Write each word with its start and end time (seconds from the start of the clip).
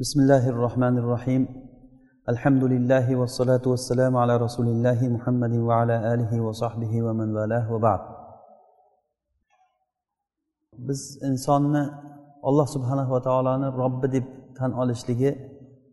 بسم 0.00 0.20
الله 0.24 0.44
الرحمن 0.48 0.94
الرحيم 1.02 1.42
الحمد 2.32 2.64
لله 2.72 3.06
والصلاة 3.20 3.64
والسلام 3.72 4.16
على 4.16 4.34
رسول 4.36 4.68
الله 4.74 5.08
محمد 5.16 5.54
وعلى 5.68 5.96
آله 6.14 6.32
وصحبه 6.40 6.92
ومن 7.06 7.28
والاه 7.36 7.66
وبعد 7.74 8.00
biz 10.88 11.18
insonni 11.22 11.84
alloh 12.42 12.66
subhanava 12.74 13.20
taoloni 13.22 13.68
robbi 13.76 14.12
deb 14.12 14.24
tan 14.58 14.72
olishligi 14.72 15.30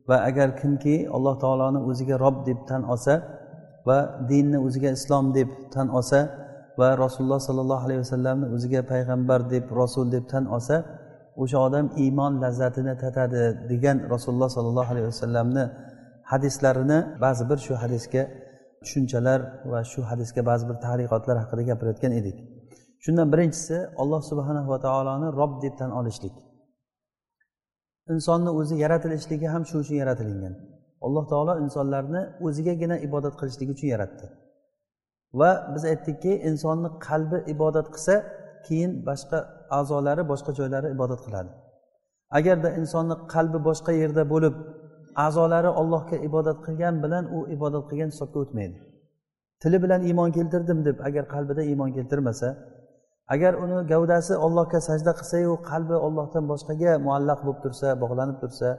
va 0.07 0.17
agar 0.29 0.49
kimki 0.61 0.95
alloh 1.15 1.35
taoloni 1.43 1.79
o'ziga 1.89 2.15
rob 2.25 2.35
deb 2.47 2.59
tan 2.69 2.81
olsa 2.93 3.15
va 3.87 3.99
dinni 4.29 4.57
o'ziga 4.67 4.89
islom 4.97 5.25
deb 5.37 5.49
tan 5.73 5.87
olsa 5.97 6.19
va 6.79 6.89
rasululloh 7.03 7.41
sollallohu 7.47 7.83
alayhi 7.87 8.01
vasallamni 8.05 8.47
o'ziga 8.55 8.81
payg'ambar 8.91 9.39
deb 9.53 9.65
rasul 9.81 10.05
deb 10.15 10.23
tan 10.33 10.43
olsa 10.55 10.75
o'sha 11.41 11.57
odam 11.67 11.85
iymon 12.03 12.33
lazzatini 12.43 12.93
tatadi 13.03 13.43
degan 13.71 13.97
rasululloh 14.13 14.49
sollallohu 14.57 14.89
alayhi 14.93 15.07
vasallamni 15.13 15.63
hadislarini 16.31 16.99
ba'zi 17.23 17.43
bir 17.49 17.59
shu 17.65 17.73
hadisga 17.83 18.23
tushunchalar 18.83 19.39
va 19.71 19.79
shu 19.91 20.01
hadisga 20.11 20.41
ba'zi 20.49 20.63
bir 20.69 20.77
tariqotlar 20.87 21.35
haqida 21.43 21.63
gapirayotgan 21.69 22.11
edik. 22.19 22.37
Shundan 23.03 23.27
birinchisi 23.33 23.77
alloh 24.01 24.21
subhanahu 24.31 24.67
va 24.73 24.79
taoloni 24.85 25.27
rob 25.39 25.51
deb 25.63 25.73
tan 25.81 25.91
olishlik. 25.99 26.35
Insonni 28.13 28.51
o'zi 28.59 28.75
yaratilishligi 28.83 29.47
ham 29.53 29.63
shu 29.69 29.75
uchun 29.83 29.95
yaratilingan. 30.03 30.53
Alloh 31.05 31.23
taolo 31.31 31.53
insonlarni 31.63 32.21
o'zigagina 32.47 32.95
ibodat 33.07 33.33
qilishlik 33.39 33.69
uchun 33.75 33.87
yaratdi. 33.93 34.25
Va 35.39 35.51
biz 35.73 35.83
aytdikki 35.91 36.31
insonni 36.49 36.89
qalbi 37.07 37.37
ibodat 37.53 37.87
qilsa 37.95 38.15
keyin 38.67 38.91
boshqa 39.09 39.37
a'zolari 39.79 40.23
boshqa 40.31 40.51
joylari 40.59 40.87
ibodat 40.95 41.21
qiladi. 41.25 41.51
Agarda 42.37 42.69
insonni 42.79 43.15
qalbi 43.33 43.59
boshqa 43.69 43.91
yerda 44.01 44.23
bo'lib 44.33 44.55
a'zolari 45.25 45.69
allohga 45.81 46.17
ibodat 46.27 46.57
qilgan 46.65 46.95
bilan 47.03 47.23
u 47.37 47.39
ibodat 47.55 47.83
qilgan 47.89 48.09
hisobga 48.13 48.37
o'tmaydi. 48.43 48.77
Tili 49.61 49.77
bilan 49.83 50.01
iymon 50.09 50.29
keltirdim 50.37 50.79
deb 50.87 50.97
agar 51.07 51.23
qalbida 51.33 51.61
iymon 51.71 51.89
keltirmasa 51.97 52.49
agar 53.33 53.53
uni 53.63 53.77
gavdasi 53.91 54.33
ollohga 54.45 54.79
sajda 54.87 55.11
qilsayu 55.19 55.51
qalbi 55.69 55.97
ollohdan 56.07 56.43
boshqaga 56.51 56.91
muallaq 57.05 57.39
bo'lib 57.45 57.59
tursa 57.65 57.87
bog'lanib 58.03 58.37
tursa 58.43 58.69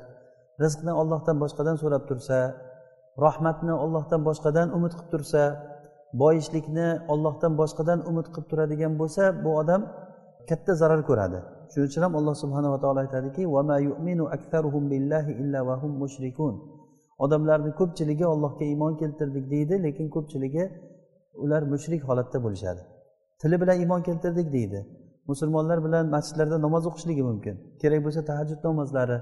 rizqni 0.63 0.93
ollohdan 1.01 1.37
boshqadan 1.43 1.77
so'rab 1.83 2.05
tursa 2.11 2.39
rahmatni 3.27 3.75
ollohdan 3.85 4.21
boshqadan 4.29 4.69
umid 4.77 4.93
qilib 4.97 5.11
tursa 5.15 5.43
boyishlikni 6.23 6.89
ollohdan 7.13 7.53
boshqadan 7.61 7.99
umid 8.11 8.27
qilib 8.35 8.49
turadigan 8.51 8.93
bo'lsa 9.01 9.23
bu 9.45 9.51
odam 9.61 9.83
katta 10.49 10.73
zarar 10.81 11.01
ko'radi. 11.09 11.39
Shuning 11.73 11.89
uchun 11.91 12.03
ham 12.07 12.13
alloh 12.19 12.35
subhanava 12.43 12.79
taolo 12.83 12.99
aytadiki 13.05 13.43
odamlarni 17.25 17.73
ko'pchiligi 17.81 18.27
ollohga 18.35 18.65
iymon 18.73 18.93
keltirdik 19.01 19.45
deydi 19.55 19.75
lekin 19.87 20.07
ko'pchiligi 20.15 20.65
ular 21.45 21.63
mushrik 21.73 22.03
holatda 22.09 22.39
bo'lishadi. 22.45 22.83
Tili 23.41 23.57
bilan 23.63 23.77
iymon 23.83 24.03
keltirdik 24.09 24.53
deydi. 24.53 24.81
Musulmonlar 25.31 25.79
bilan 25.87 26.05
masjidlarda 26.15 26.59
namoz 26.67 26.85
o'qishligi 26.91 27.23
mumkin. 27.31 27.55
Kerak 27.83 28.01
bo'lsa 28.05 28.21
tahajjud 28.31 28.61
namozlari 28.69 29.19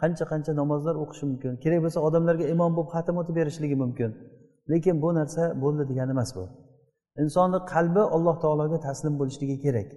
qancha 0.00 0.24
qancha 0.32 0.52
namozlar 0.60 0.94
o'qishi 1.02 1.24
mumkin. 1.30 1.52
Kerak 1.64 1.80
bo'lsa 1.84 1.98
odamlarga 2.08 2.46
imom 2.54 2.72
bo'lib 2.76 2.90
xatim 2.94 3.14
o'tib 3.20 3.34
berishligi 3.40 3.76
mumkin. 3.84 4.10
Lekin 4.70 5.02
bu 5.02 5.14
narsa 5.18 5.42
bo'ldi 5.62 5.82
degani 5.90 6.10
emas 6.16 6.30
bu. 6.36 6.44
Insonni 7.22 7.58
qalbi 7.72 8.02
alloh 8.16 8.36
taologa 8.44 8.78
taslim 8.86 9.14
bo'lishligi 9.20 9.56
kerak. 9.64 9.88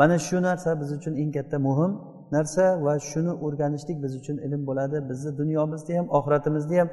Mana 0.00 0.16
shu 0.26 0.36
narsa 0.48 0.70
biz 0.80 0.90
uchun 0.98 1.14
eng 1.22 1.30
katta 1.36 1.58
muhim 1.68 1.92
narsa 2.36 2.64
va 2.84 2.94
shuni 3.10 3.32
o'rganishlik 3.44 3.98
biz 4.04 4.12
uchun 4.20 4.36
ilm 4.46 4.62
bo'ladi. 4.68 4.96
Bizni 5.10 5.30
dunyomizni 5.40 5.92
ham 5.98 6.06
oxiratimizda 6.18 6.74
ham 6.80 6.88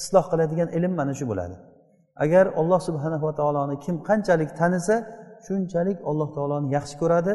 isloh 0.00 0.24
qiladigan 0.32 0.68
ilm 0.78 0.92
mana 1.00 1.12
shu 1.18 1.24
bo'ladi. 1.30 1.56
Agar 2.24 2.44
alloh 2.60 2.80
subhanava 2.88 3.30
taoloni 3.40 3.76
kim 3.84 3.96
qanchalik 4.08 4.50
tanisa 4.60 4.96
shunchalik 5.46 5.98
alloh 6.10 6.28
taoloni 6.36 6.68
yaxshi 6.76 6.96
ko'radi. 7.02 7.32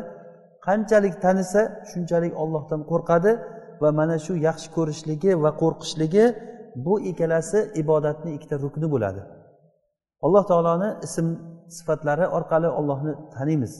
Qanchalik 0.67 1.16
tanisa 1.25 1.61
shunchalik 1.91 2.33
ollohdan 2.44 2.81
qo'rqadi 2.91 3.31
va 3.81 3.89
mana 4.00 4.16
shu 4.25 4.33
yaxshi 4.47 4.67
ko'rishligi 4.77 5.31
va 5.44 5.51
qo'rqishligi 5.61 6.25
bu 6.75 6.99
ikkalasi 6.99 7.71
ibodatni 7.75 8.33
ikkita 8.33 8.55
rukni 8.59 8.91
bo'ladi. 8.91 9.21
Alloh 10.21 10.43
taoloni 10.47 10.89
ism 11.03 11.27
sifatlari 11.77 12.27
orqali 12.27 12.69
ollohni 12.79 13.13
taniymiz. 13.35 13.73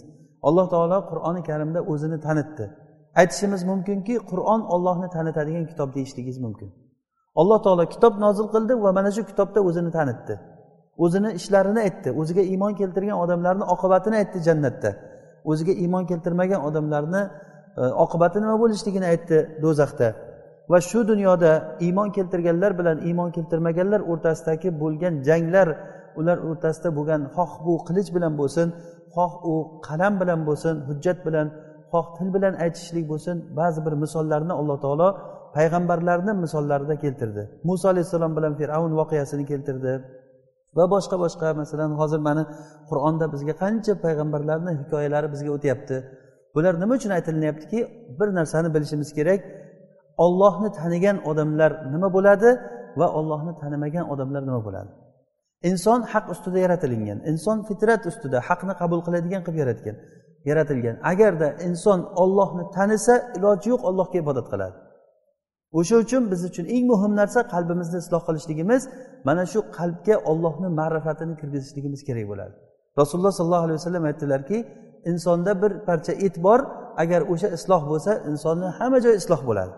Alloh 0.48 0.70
taolo 0.70 0.98
qur'oni 1.10 1.42
karimda 1.44 1.80
o'zini 1.82 2.20
tanitdi. 2.28 2.66
Aytishimiz 3.16 3.64
mumkinki 3.64 4.16
qur'on 4.32 4.62
ollohni 4.76 5.10
tanitadigan 5.16 5.66
kitob 5.72 5.90
deyishligingiz 5.96 6.38
mumkin. 6.46 6.70
Alloh 7.36 7.60
taolo 7.64 7.86
kitob 7.94 8.14
nozil 8.20 8.48
qildi 8.54 8.74
va 8.84 8.92
mana 8.98 9.12
shu 9.16 9.24
kitobda 9.32 9.60
o'zini 9.70 9.92
tanitdi. 9.98 10.36
O'zini 11.04 11.30
ishlarini 11.40 11.80
aytdi 11.88 12.10
o'ziga 12.22 12.44
iymon 12.54 12.74
keltirgan 12.80 13.18
odamlarni 13.24 13.66
oqibatini 13.74 14.16
aytdi 14.22 14.40
jannatda. 14.48 14.92
O'ziga 15.52 15.74
iymon 15.84 16.04
keltirmagan 16.12 16.62
odamlarni 16.70 17.22
e, 17.82 17.82
oqibati 18.04 18.38
nima 18.44 18.56
bo'lishligini 18.64 19.08
aytdi 19.14 19.38
do'zaxda. 19.64 20.08
Va 20.72 20.80
shu 20.90 21.00
dunyoda 21.12 21.52
iymon 21.86 22.10
keltirganlar 22.18 22.72
bilan 22.80 22.98
iymon 23.10 23.30
keltirmaganlar 23.36 24.02
o'rtasidagi 24.12 24.70
bo'lgan 24.82 25.14
janglar 25.28 25.68
ular 26.20 26.38
o'rtasida 26.50 26.90
bo'lgan 26.98 27.22
xoh 27.36 27.52
bu 27.66 27.74
qilich 27.88 28.10
bilan 28.16 28.34
bo'lsin 28.42 28.68
xoh 29.16 29.32
u 29.52 29.54
qalam 29.88 30.14
bilan 30.22 30.40
bo'lsin 30.48 30.76
hujjat 30.88 31.18
bilan 31.28 31.48
xoh 31.92 32.08
til 32.18 32.28
bilan 32.36 32.54
aytishlik 32.64 33.06
bo'lsin 33.12 33.36
ba'zi 33.60 33.80
bir 33.86 33.94
misollarni 34.04 34.54
alloh 34.60 34.78
taolo 34.86 35.10
payg'ambarlarni 35.58 36.34
misollarida 36.44 36.96
keltirdi. 37.04 37.44
Muso 37.68 37.86
alayhissalom 37.94 38.32
bilan 38.38 38.54
fir'avn 38.60 38.92
voqeasini 39.00 39.46
keltirdi. 39.52 39.94
Va 40.78 40.86
boshqa 40.94 41.16
boshqa 41.24 41.48
masalan 41.62 41.92
hozir 42.00 42.20
mana 42.28 42.44
qur'onda 42.90 43.26
bizga 43.34 43.54
qancha 43.64 43.94
payg'ambarlarni 44.06 44.72
hikoyalari 44.82 45.28
bizga 45.34 45.52
o'tyapti. 45.58 45.96
Bular 46.56 46.74
nima 46.82 46.94
uchun 47.00 47.12
aytilinyaptiki? 47.18 47.80
Bir 48.20 48.28
narsani 48.38 48.70
bilishimiz 48.76 49.10
kerak. 49.18 49.40
Ollohni 50.26 50.70
tanigan 50.80 51.18
odamlar 51.30 51.72
nima 51.94 52.10
bo'ladi 52.16 52.50
va 53.00 53.08
ollohni 53.20 53.54
tanimagan 53.62 54.06
odamlar 54.14 54.42
nima 54.50 54.62
bo'ladi? 54.68 54.92
Inson 55.70 56.00
haq 56.12 56.26
ustida 56.34 56.60
yaratilingan 56.66 57.20
inson 57.32 57.58
fitrat 57.70 58.02
ustida 58.12 58.38
haqni 58.50 58.74
qabul 58.82 59.00
qiladigan 59.06 59.42
qilib 59.46 59.60
yaratgan 59.64 59.96
yaratilgan. 60.50 60.96
Agarda 61.12 61.48
inson 61.68 62.00
ollohni 62.24 62.64
tanisa 62.78 63.16
iloji 63.38 63.68
yo'q 63.74 63.82
allohga 63.90 64.18
ibodat 64.24 64.48
qiladi. 64.54 64.78
O'sha 65.80 65.96
uchun 66.04 66.24
biz 66.32 66.42
uchun 66.50 66.66
eng 66.76 66.86
muhim 66.92 67.14
narsa 67.22 67.40
qalbimizni 67.54 67.98
isloh 68.04 68.22
qilishligimiz 68.28 68.82
mana 69.28 69.44
shu 69.52 69.60
qalbga 69.78 70.16
ollohni 70.32 70.70
ma'rifatini 70.80 71.34
kirgizishligimiz 71.42 72.02
kerak 72.08 72.26
bo'ladi. 72.32 72.54
Rasululloh 73.00 73.34
sollallohu 73.40 73.66
alayhi 73.68 73.80
vasallam 73.82 74.04
aytdilarki 74.10 74.58
insonda 75.12 75.52
bir 75.62 75.72
parcha 75.88 76.14
et 76.28 76.36
bor 76.46 76.60
agar 77.04 77.22
o'sha 77.34 77.48
isloh 77.58 77.82
bo'lsa 77.92 78.12
insonni 78.32 78.68
hamma 78.78 79.00
joyi 79.06 79.16
isloh 79.22 79.42
bo'ladi. 79.50 79.74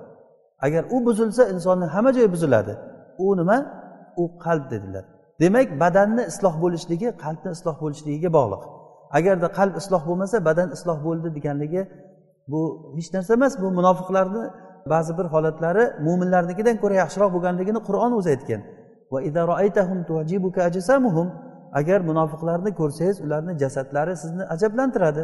Agar 0.66 0.84
u 0.96 1.06
buzilsa 1.06 1.44
insonni 1.54 1.86
hamma 1.86 2.12
joyi 2.16 2.32
buziladi. 2.36 2.74
U 3.26 3.38
nima? 3.40 3.58
U 4.22 4.24
qalb 4.46 4.66
dedilar. 4.74 5.06
Demak 5.42 5.68
badanni 5.84 6.24
isloh 6.32 6.56
bo'lishligi 6.64 7.10
qalbni 7.24 7.50
isloh 7.58 7.76
bo'lishligiga 7.84 8.30
bog'liq. 8.38 8.64
Agarda 9.18 9.48
qalb 9.60 9.74
isloh 9.82 10.02
bo'lmasa 10.10 10.38
badan 10.48 10.68
isloh 10.76 10.98
bo'ldi 11.08 11.28
deganligi 11.38 11.82
bu 12.52 12.62
hech 12.98 13.10
narsa 13.16 13.34
emas. 13.34 13.54
Bu 13.62 13.68
munofiqlarni 13.80 14.44
ba'zi 14.94 15.12
bir 15.18 15.26
holatlari 15.34 15.84
mo'minlarnikidan 16.08 16.78
ko'ra 16.84 16.96
yaxshiroq 17.04 17.30
bo'lganligini 17.36 17.80
qur'on 17.88 18.12
o'zi 18.20 18.30
aytgan. 18.36 18.62
Agar 21.80 22.00
munofiqlarni 22.10 22.72
ko'rsangiz 22.80 23.18
ularni 23.26 23.54
jasadlari 23.64 24.14
sizni 24.24 24.44
ajablantiradi. 24.56 25.24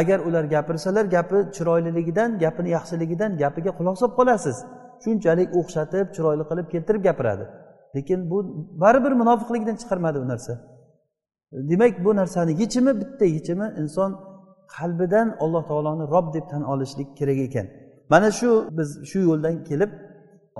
Agar 0.00 0.18
ular 0.28 0.44
gapirsalar 0.44 1.04
gapi 1.04 1.38
chiroyliligidan 1.56 2.38
gapini 2.38 2.68
yaxshiligidan 2.76 3.30
gapiga 3.42 3.70
quloq 3.78 3.96
solib 4.00 4.14
qolasiz. 4.20 4.56
Shunchalik 5.04 5.48
o'xshatib 5.58 6.06
chiroyli 6.16 6.44
qilib 6.50 6.66
keltirib 6.72 7.02
gapiradi. 7.08 7.44
Lekin 7.96 8.30
bu 8.30 8.38
baribir 8.82 9.12
munofiqlikdan 9.22 9.76
chiqarmadi 9.80 10.18
u 10.24 10.26
narsa. 10.32 10.52
Demak 11.70 12.04
bu 12.04 12.10
narsani 12.20 12.52
yechimi 12.62 12.92
bitta 13.00 13.24
yechimi 13.36 13.66
inson 13.82 14.10
qalbidan 14.76 15.36
alloh 15.44 15.62
taoloni 15.70 16.04
rob 16.14 16.26
deb 16.34 16.44
tan 16.52 16.62
olishlik 16.72 17.08
kerak 17.18 17.38
ekan. 17.48 17.66
Mana 18.12 18.30
shu 18.38 18.50
biz 18.78 18.88
shu 19.10 19.18
yo'ldan 19.28 19.56
kelib 19.68 19.90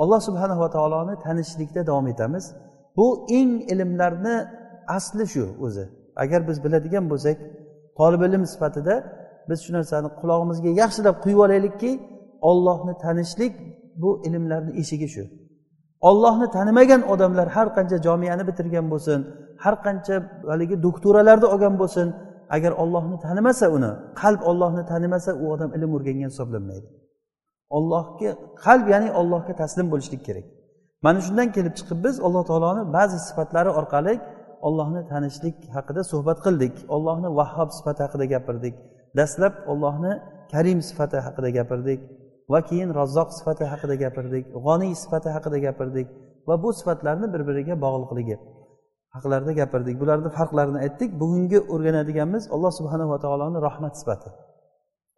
alloh 0.02 0.20
subhanava 0.28 0.68
taoloni 0.76 1.14
tanishlikda 1.24 1.80
davom 1.88 2.06
etamiz. 2.12 2.44
Bu 2.96 3.06
eng 3.38 3.52
ilmlarni 3.72 4.36
asli 4.96 5.24
shu 5.34 5.44
o'zi. 5.66 5.84
Agar 6.22 6.40
biz 6.48 6.56
biladigan 6.64 7.04
bo'lsak 7.12 7.36
tolib 7.98 8.22
ilm 8.28 8.44
sifatida 8.52 8.94
biz 9.48 9.58
shu 9.64 9.70
narsani 9.78 10.08
qulog'imizga 10.20 10.70
yaxshilab 10.82 11.16
quyib 11.24 11.40
olaylikki 11.46 11.90
ollohni 12.50 12.94
tanishlik 13.04 13.52
bu 14.02 14.10
ilmlarni 14.26 14.72
eshigi 14.80 15.08
shu. 15.14 15.24
Ollohni 16.08 16.46
tanimagan 16.56 17.02
odamlar 17.12 17.48
har 17.56 17.68
qancha 17.76 17.96
jomiyani 18.06 18.44
bitirgan 18.48 18.86
bo'lsin 18.92 19.18
har 19.64 19.74
qancha 19.86 20.14
haligi 20.52 20.76
doktoralarni 20.86 21.46
olgan 21.54 21.74
bo'lsin 21.82 22.06
agar 22.56 22.72
ollohni 22.82 23.16
tanimasa 23.26 23.66
uni 23.76 23.90
qalb 24.20 24.40
ollohni 24.50 24.82
tanimasa 24.92 25.30
u 25.42 25.44
odam 25.54 25.70
ilm 25.76 25.90
o'rgangan 25.96 26.30
hisoblanmaydi. 26.32 26.88
Ollohga 27.76 28.30
qalb 28.64 28.86
ya'ni 28.92 29.08
ollohga 29.20 29.52
taslim 29.62 29.86
bo'lishlik 29.92 30.22
kerak. 30.28 30.46
Mana 31.04 31.20
shundan 31.26 31.48
kelib 31.56 31.74
chiqib 31.78 31.98
biz 32.06 32.16
alloh 32.26 32.42
taoloni 32.50 32.82
ba'zi 32.96 33.18
sifatlari 33.28 33.70
orqali 33.80 34.14
ollohni 34.66 35.02
tanishlik 35.12 35.56
haqida 35.76 36.02
suhbat 36.12 36.38
qildik 36.46 36.74
ollohni 36.94 37.28
vahhob 37.38 37.70
sifati 37.78 38.00
haqida 38.04 38.24
gapirdik 38.34 38.74
dastlab 39.18 39.54
ollohni 39.72 40.12
karim 40.52 40.78
sifati 40.88 41.18
haqida 41.26 41.50
gapirdik 41.58 42.00
va 42.52 42.60
keyin 42.68 42.90
razzoq 43.00 43.28
sifati 43.38 43.64
haqida 43.72 43.94
gapirdik 44.04 44.44
g'oniy 44.64 44.92
sifati 45.02 45.28
haqida 45.36 45.58
gapirdik 45.66 46.08
va 46.48 46.54
bu 46.62 46.70
sifatlarni 46.78 47.26
bir 47.34 47.42
biriga 47.48 47.74
bog'liqligi 47.84 48.36
haqlarida 49.14 49.52
gapirdik. 49.60 49.94
Bularni 50.00 50.30
farqlarini 50.38 50.78
aytdik. 50.84 51.10
Bugungi 51.20 51.58
o'rganadiganimiz 51.74 52.44
alloh 52.54 52.72
subhanava 52.78 53.16
taoloni 53.24 53.58
rahmat 53.68 53.94
sifati. 54.00 54.30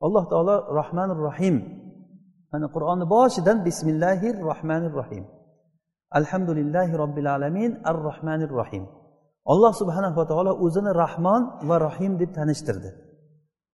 Alloh 0.07 0.25
taolo 0.33 0.57
rohmanir 0.79 1.19
rohim 1.29 1.57
mana 2.53 2.67
qur'onni 2.75 3.07
boshidan 3.15 3.57
bismillahi 3.67 4.29
rohmanir 4.51 4.93
rohim 5.01 5.25
alhamdulillahi 6.19 6.93
robbil 7.03 7.29
alamin 7.37 7.71
ar 7.91 7.97
rohmanir 8.09 8.51
rohim 8.61 8.85
alloh 9.53 9.73
subhanava 9.81 10.23
taolo 10.31 10.53
o'zini 10.65 10.93
rahmon 11.05 11.43
va 11.69 11.77
rohim 11.87 12.13
deb 12.21 12.31
tanishtirdi. 12.39 12.91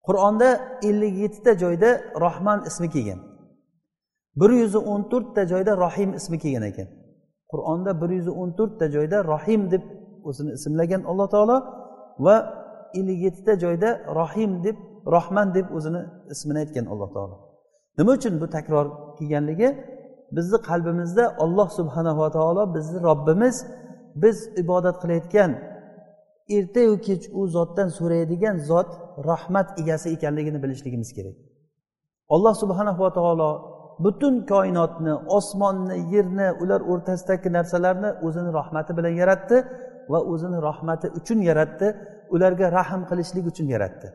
Qur'onda 0.06 0.49
ellik 0.88 1.14
yettita 1.23 1.52
joyda 1.62 1.91
rohman 2.25 2.58
ismi 2.70 2.88
kelgan. 2.94 3.20
bir 4.41 4.50
yuz 4.50 4.75
o'n 4.75 5.02
to'rtta 5.12 5.43
joyda 5.52 5.73
rohim 5.85 6.11
ismi 6.19 6.38
kelgan 6.43 6.64
ekan. 6.70 6.88
Qur'onda 7.52 7.91
bir 8.00 8.11
yuz 8.19 8.29
o'n 8.41 8.50
to'rtta 8.58 8.87
joyda 8.97 9.19
rohim 9.32 9.62
deb 9.73 9.82
o'zini 10.29 10.50
ismlagan 10.58 11.02
alloh 11.11 11.29
taolo 11.35 11.56
va 12.26 12.37
ellik 12.99 13.19
yettita 13.26 13.55
joyda 13.64 13.91
rohim 14.19 14.52
deb 14.64 14.76
rohman 15.14 15.49
deb 15.56 15.67
o'zini 15.76 16.02
ismini 16.35 16.58
aytgan 16.64 16.87
alloh 16.93 17.08
taolo. 17.17 17.37
Nima 17.99 18.12
uchun 18.19 18.35
bu 18.43 18.47
takror 18.56 18.87
kelganligi? 19.19 19.69
Bizni 20.37 20.58
qalbimizda 20.69 21.25
olloh 21.44 21.69
subhanava 21.79 22.29
taolo 22.37 22.62
bizni 22.75 22.99
robbimiz 23.08 23.56
biz 24.23 24.37
ibodat 24.62 24.97
qilayotgan 25.02 25.50
ertayu 26.56 26.94
kech 27.06 27.25
u 27.38 27.41
zotdan 27.56 27.88
so'raydigan 27.99 28.56
zot 28.70 28.91
rahmat 29.31 29.79
egasi 29.81 30.09
ekanligini 30.17 30.63
bilishligimiz 30.63 31.11
kerak. 31.17 31.37
Alloh 32.35 32.55
subhanava 32.63 33.09
taolo 33.19 33.51
butun 34.05 34.35
koinotni 34.53 35.15
osmonni 35.39 35.97
yerni 36.15 36.49
ular 36.63 36.81
o'rtasidagi 36.93 37.49
narsalarni 37.57 38.11
o'zini 38.27 38.51
rahmati 38.59 38.93
bilan 38.99 39.15
yaratdi 39.23 39.57
va 40.13 40.19
o'zini 40.33 40.59
rahmati 40.69 41.07
uchun 41.19 41.39
yaratdi 41.49 41.87
ularga 42.35 42.67
rahm 42.79 43.03
qilishlik 43.11 43.45
uchun 43.53 43.67
yaratdi. 43.75 44.09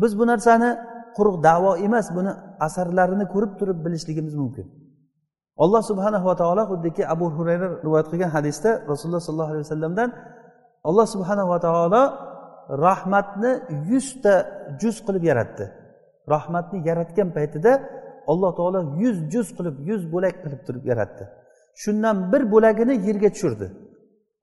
Biz 0.00 0.12
bu 0.18 0.24
narsani 0.32 0.70
quruq 1.16 1.36
davo 1.48 1.72
emas 1.86 2.06
buni 2.16 2.32
asarlarini 2.66 3.24
ko'rib 3.34 3.52
turib 3.60 3.78
bilishligimiz 3.86 4.34
mumkin. 4.42 4.66
Alloh 5.64 5.82
subhanahu 5.90 6.24
va 6.30 6.36
taolo 6.40 6.62
xuddiki 6.70 7.02
abu 7.14 7.26
hurayra 7.36 7.68
rivoyat 7.86 8.06
qilgan 8.12 8.30
hadisda 8.36 8.70
rasululloh 8.90 9.22
sollallohu 9.26 9.52
alayhi 9.52 9.66
vasallamdan 9.66 10.08
alloh 10.88 11.06
subhanava 11.14 11.56
taolo 11.66 12.02
rahmatni 12.68 13.52
yuzta 13.90 14.34
juz 14.80 14.96
qilib 15.06 15.24
yaratdi. 15.30 15.64
Rahmatni 16.34 16.78
yaratgan 16.88 17.28
paytida 17.36 17.72
alloh 18.30 18.50
taolo 18.58 18.80
yuz 19.02 19.16
juz 19.32 19.48
qilib 19.56 19.76
yuz 19.90 20.02
bo'lak 20.12 20.34
qilib 20.44 20.60
turib 20.66 20.84
yaratdi. 20.92 21.24
Shundan 21.82 22.16
bir 22.32 22.42
bo'lagini 22.52 22.94
yerga 23.08 23.28
tushirdi. 23.34 23.66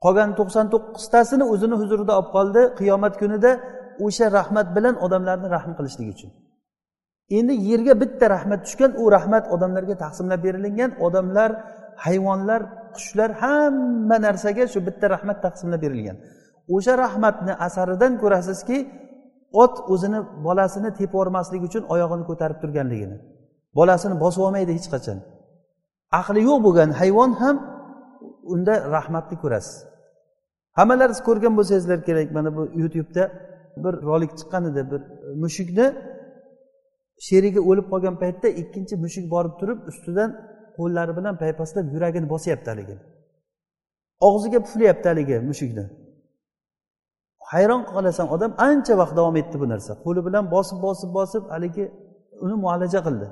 Qolgan 0.04 0.30
to'qson 0.40 0.66
to'qqiztasini 0.74 1.46
o'zini 1.54 1.76
huzurida 1.82 2.14
olib 2.20 2.30
qoldi. 2.36 2.62
Qiyomat 2.80 3.14
kunida 3.22 3.52
o'sha 4.06 4.26
rahmat 4.38 4.68
bilan 4.76 4.96
odamlarni 5.06 5.48
rahm 5.56 5.72
qilishlik 5.78 6.08
uchun. 6.16 6.32
Endi 7.38 7.54
yerga 7.70 7.94
bitta 8.02 8.26
rahmat 8.36 8.62
tushgan 8.66 8.92
u 9.02 9.04
rahmat 9.16 9.46
odamlarga 9.56 9.96
taqsimlab 10.04 10.42
berilingan 10.46 10.92
odamlar 11.06 11.52
hayvonlar 12.06 12.62
qushlar 12.96 13.30
hamma 13.42 14.18
narsaga 14.26 14.64
shu 14.74 14.80
bitta 14.88 15.06
rahmat 15.16 15.38
taqsimlab 15.46 15.82
berilgan. 15.86 16.18
O'sha 16.76 16.94
rahmatni 17.04 17.54
asaridan 17.68 18.14
ko'rasizki 18.22 18.78
ot 19.64 19.76
o'zini 19.94 20.20
bolasini 20.46 20.90
tepormaslik 21.00 21.62
uchun 21.68 21.84
oyog'ini 21.94 22.24
ko'tarib 22.30 22.58
turganligini 22.64 23.18
bolasini 23.78 24.16
bosib 24.24 24.42
olmaydi 24.48 24.72
hech 24.78 24.88
qachon. 24.94 25.18
Aqli 26.20 26.42
yo'q 26.50 26.60
bo'lgan 26.66 26.90
hayvon 27.00 27.32
ham 27.42 27.56
unda 28.54 28.74
rahmatni 28.96 29.36
ko'rasiz. 29.44 29.76
Hammalaringiz 30.80 31.22
ko'rgan 31.28 31.54
bo'lsangizlar 31.58 32.00
kerak 32.08 32.28
mana 32.38 32.50
bu 32.58 32.64
youtubeda 32.82 33.24
bir 33.84 33.94
rolik 34.10 34.32
chiqqan 34.40 34.64
edi 34.72 34.82
bir 34.92 35.02
mushukni 35.44 35.86
sherigi 37.28 37.62
o'lib 37.70 37.88
qolgan 37.92 38.16
paytda 38.24 38.48
ikkinchi 38.62 38.96
mushuk 39.06 39.26
borib 39.34 39.54
turib 39.60 39.80
ustidan 39.92 40.30
qo'llari 40.78 41.14
bilan 41.18 41.36
paypaslab 41.44 41.86
yuragini 41.94 42.28
bosyapti 42.34 42.68
haligi. 42.72 42.96
Og'ziga 44.28 44.60
puflayapti 44.66 45.06
haligi 45.12 45.36
mushukni. 45.50 45.86
Hayron 47.52 47.82
qolasan 47.92 48.28
odam 48.36 48.52
ancha 48.68 48.94
vaqt 49.02 49.14
davom 49.20 49.36
etdi 49.42 49.56
bu 49.62 49.68
narsa. 49.74 49.92
Qo'li 50.06 50.22
bilan 50.28 50.44
bosib 50.56 50.78
bosib 50.86 51.10
bosib 51.18 51.44
haligi 51.54 51.86
uni 52.46 52.56
muolaja 52.64 53.00
qildi. 53.08 53.28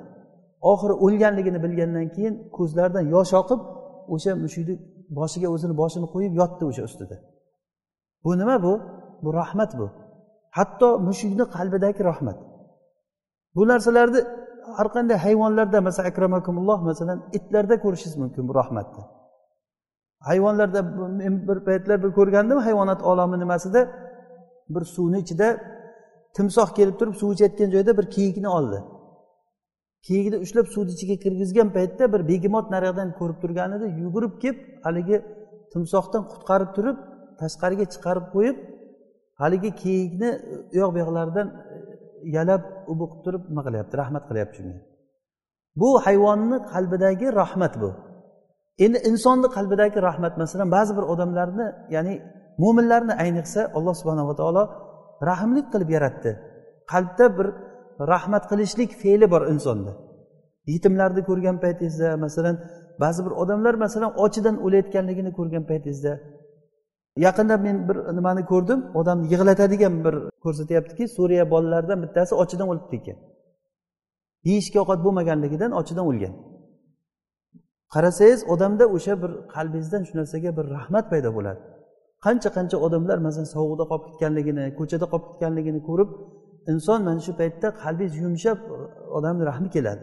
Oxiri 0.70 0.94
o'lganligini 1.04 1.58
bilgandan 1.64 2.06
keyin 2.14 2.34
ko'zlaridan 2.56 3.04
yosh 3.14 3.32
oqib 3.40 3.60
o'sha 4.14 4.32
mushukni 4.44 4.74
boshiga 5.18 5.48
o'zini 5.54 5.74
boshini 5.82 6.06
qo'yib 6.14 6.32
yotdi 6.40 6.62
o'sha 6.70 6.82
ustida. 6.88 7.16
Bu 8.24 8.30
nima 8.40 8.56
bu? 8.66 8.72
Bu 9.24 9.30
rahmat 9.40 9.70
bu. 9.80 9.86
Hatto 10.58 10.88
mushukni 11.08 11.44
qalbidagi 11.56 12.00
rahmat. 12.10 12.38
Bu 13.56 13.62
narsalarni 13.70 14.20
har 14.78 14.88
qanday 14.94 15.16
hayvonlarda 15.26 15.78
masalan 15.86 16.08
akramakumulloh 16.10 16.78
masalan 16.90 17.18
itlarda 17.38 17.74
ko'rishingiz 17.84 18.16
mumkin 18.22 18.42
bu 18.48 18.54
rahmatni. 18.60 19.02
Hayvonlarda 20.28 20.80
men 21.20 21.34
bir 21.48 21.58
paytlar 21.68 21.96
bir 22.04 22.10
ko'rgandim 22.18 22.58
hayvonot 22.66 23.00
olami 23.10 23.36
nimasida 23.42 23.80
bir 24.68 24.84
suvni 24.94 25.18
ichida 25.24 25.48
timsoh 26.36 26.68
kelib 26.78 26.96
turib 27.00 27.14
suv 27.20 27.32
ichayotgan 27.34 27.70
joyda 27.74 27.92
bir 27.98 28.06
kiyikni 28.14 28.48
oldi. 28.48 28.78
Kiyikni 30.06 30.36
ushlab 30.44 30.66
suvni 30.74 30.90
ichiga 30.96 31.16
kirgizgan 31.24 31.68
paytda 31.76 32.12
bir 32.12 32.28
begemot 32.28 32.66
naryoqdan 32.74 33.08
ko'rib 33.18 33.38
turgan 33.42 33.70
edi 33.76 33.86
yugurib 34.02 34.34
kelib 34.42 34.58
haligi 34.86 35.16
timsohdan 35.72 36.22
qutqarib 36.32 36.70
turib 36.76 36.96
tashqariga 37.40 37.84
chiqarib 37.92 38.26
qo'yib 38.34 38.56
haligi 39.42 39.70
kiyikni 39.82 40.30
u 40.72 40.76
yoq 40.80 40.90
bu 40.94 40.98
yoqlaridan 41.02 41.48
e, 41.74 41.76
yalab 42.36 42.62
u 42.90 42.92
qilib 43.00 43.22
turib 43.24 43.42
nima 43.50 43.62
qilyapti 43.66 43.94
rahmat 44.02 44.24
qilyapti 44.28 44.56
shunga. 44.58 44.80
Bu 45.80 45.88
hayvonni 46.06 46.56
qalbidagi 46.72 47.26
rahmat 47.40 47.74
bu. 47.82 47.90
Endi 48.84 48.98
insonni 49.10 49.48
qalbidagi 49.56 49.98
rahmat 50.08 50.34
masalan 50.42 50.68
ba'zi 50.76 50.92
bir 50.98 51.04
odamlarni 51.12 51.66
ya'ni 51.94 52.14
mo'minlarni 52.62 53.14
ayniqsa 53.24 53.60
alloh 53.76 53.94
subhanava 54.00 54.34
taolo 54.40 54.62
rahmlik 55.30 55.66
qilib 55.72 55.90
yaratdi. 55.96 56.30
Qalbda 56.92 57.26
bir 57.38 57.46
rahmat 58.12 58.44
qilishlik 58.50 58.90
fe'li 59.02 59.26
bor 59.34 59.42
insonda. 59.52 59.92
Yetimlarni 60.74 61.22
ko'rgan 61.28 61.56
paytingizda 61.64 62.08
masalan 62.24 62.56
ba'zi 63.02 63.20
bir 63.26 63.32
odamlar 63.42 63.74
masalan 63.84 64.12
ochidan 64.24 64.56
o'layotganligini 64.66 65.32
ko'rgan 65.38 65.64
paytingizda. 65.70 66.12
Yaqinda 67.26 67.56
men 67.66 67.76
bir 67.88 67.96
nimani 68.16 68.42
ko'rdim 68.52 68.80
odamni 69.00 69.26
yig'latadigan 69.32 69.94
bir 70.04 70.14
ko'rsatyaptiki 70.44 71.04
suriya 71.16 71.44
bolalaridan 71.52 71.98
bittasi 72.04 72.32
ochidan 72.42 72.68
o'libdi 72.72 72.96
ekan 73.00 73.18
yeyishga 74.48 74.78
ovqat 74.82 75.00
bo'lmaganligidan 75.06 75.72
ochidan 75.80 76.06
o'lgan. 76.10 76.34
Qarasangiz 77.94 78.40
odamda 78.54 78.84
o'sha 78.96 79.14
bir 79.22 79.32
qalbingizdan 79.54 80.02
shu 80.08 80.14
narsaga 80.20 80.50
bir 80.58 80.64
rahmat 80.76 81.04
paydo 81.12 81.30
bo'ladi. 81.36 81.60
Qancha 82.24 82.48
qancha 82.56 82.76
odamlar 82.86 83.18
masalan 83.26 83.48
sovuqda 83.54 83.84
qolib 83.90 84.04
ketganligini 84.08 84.64
ko'chada 84.78 85.06
qolib 85.12 85.26
ketganligini 85.30 85.80
ko'rib 85.88 86.10
inson 86.72 87.00
mana 87.06 87.20
shu 87.26 87.32
paytda 87.40 87.68
qalbingiz 87.82 88.14
yumshab 88.24 88.58
odamni 89.18 89.44
rahmi 89.50 89.68
keladi. 89.76 90.02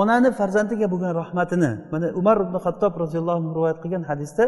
Onani 0.00 0.30
farzandiga 0.38 0.86
bo'lgan 0.92 1.12
rahmatini 1.22 1.70
mana 1.92 2.06
umar 2.20 2.36
ibn 2.46 2.56
hattob 2.64 2.92
roziyallohu 3.02 3.38
anhu 3.40 3.52
rivoyat 3.58 3.78
qilgan 3.84 4.04
hadisda 4.10 4.44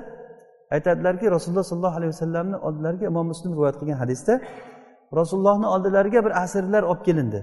aytadilarki 0.75 1.27
rasululloh 1.37 1.67
sollallohu 1.71 1.97
alayhi 1.99 2.13
vasallamni 2.15 2.57
oldilariga 2.67 3.07
imom 3.13 3.27
muslim 3.33 3.51
rivoyat 3.57 3.77
qilgan 3.81 3.99
hadisda 4.03 4.35
rasulullohni 5.21 5.67
oldilariga 5.75 6.21
bir 6.27 6.33
asirlar 6.45 6.83
olib 6.91 7.03
kelindi. 7.09 7.41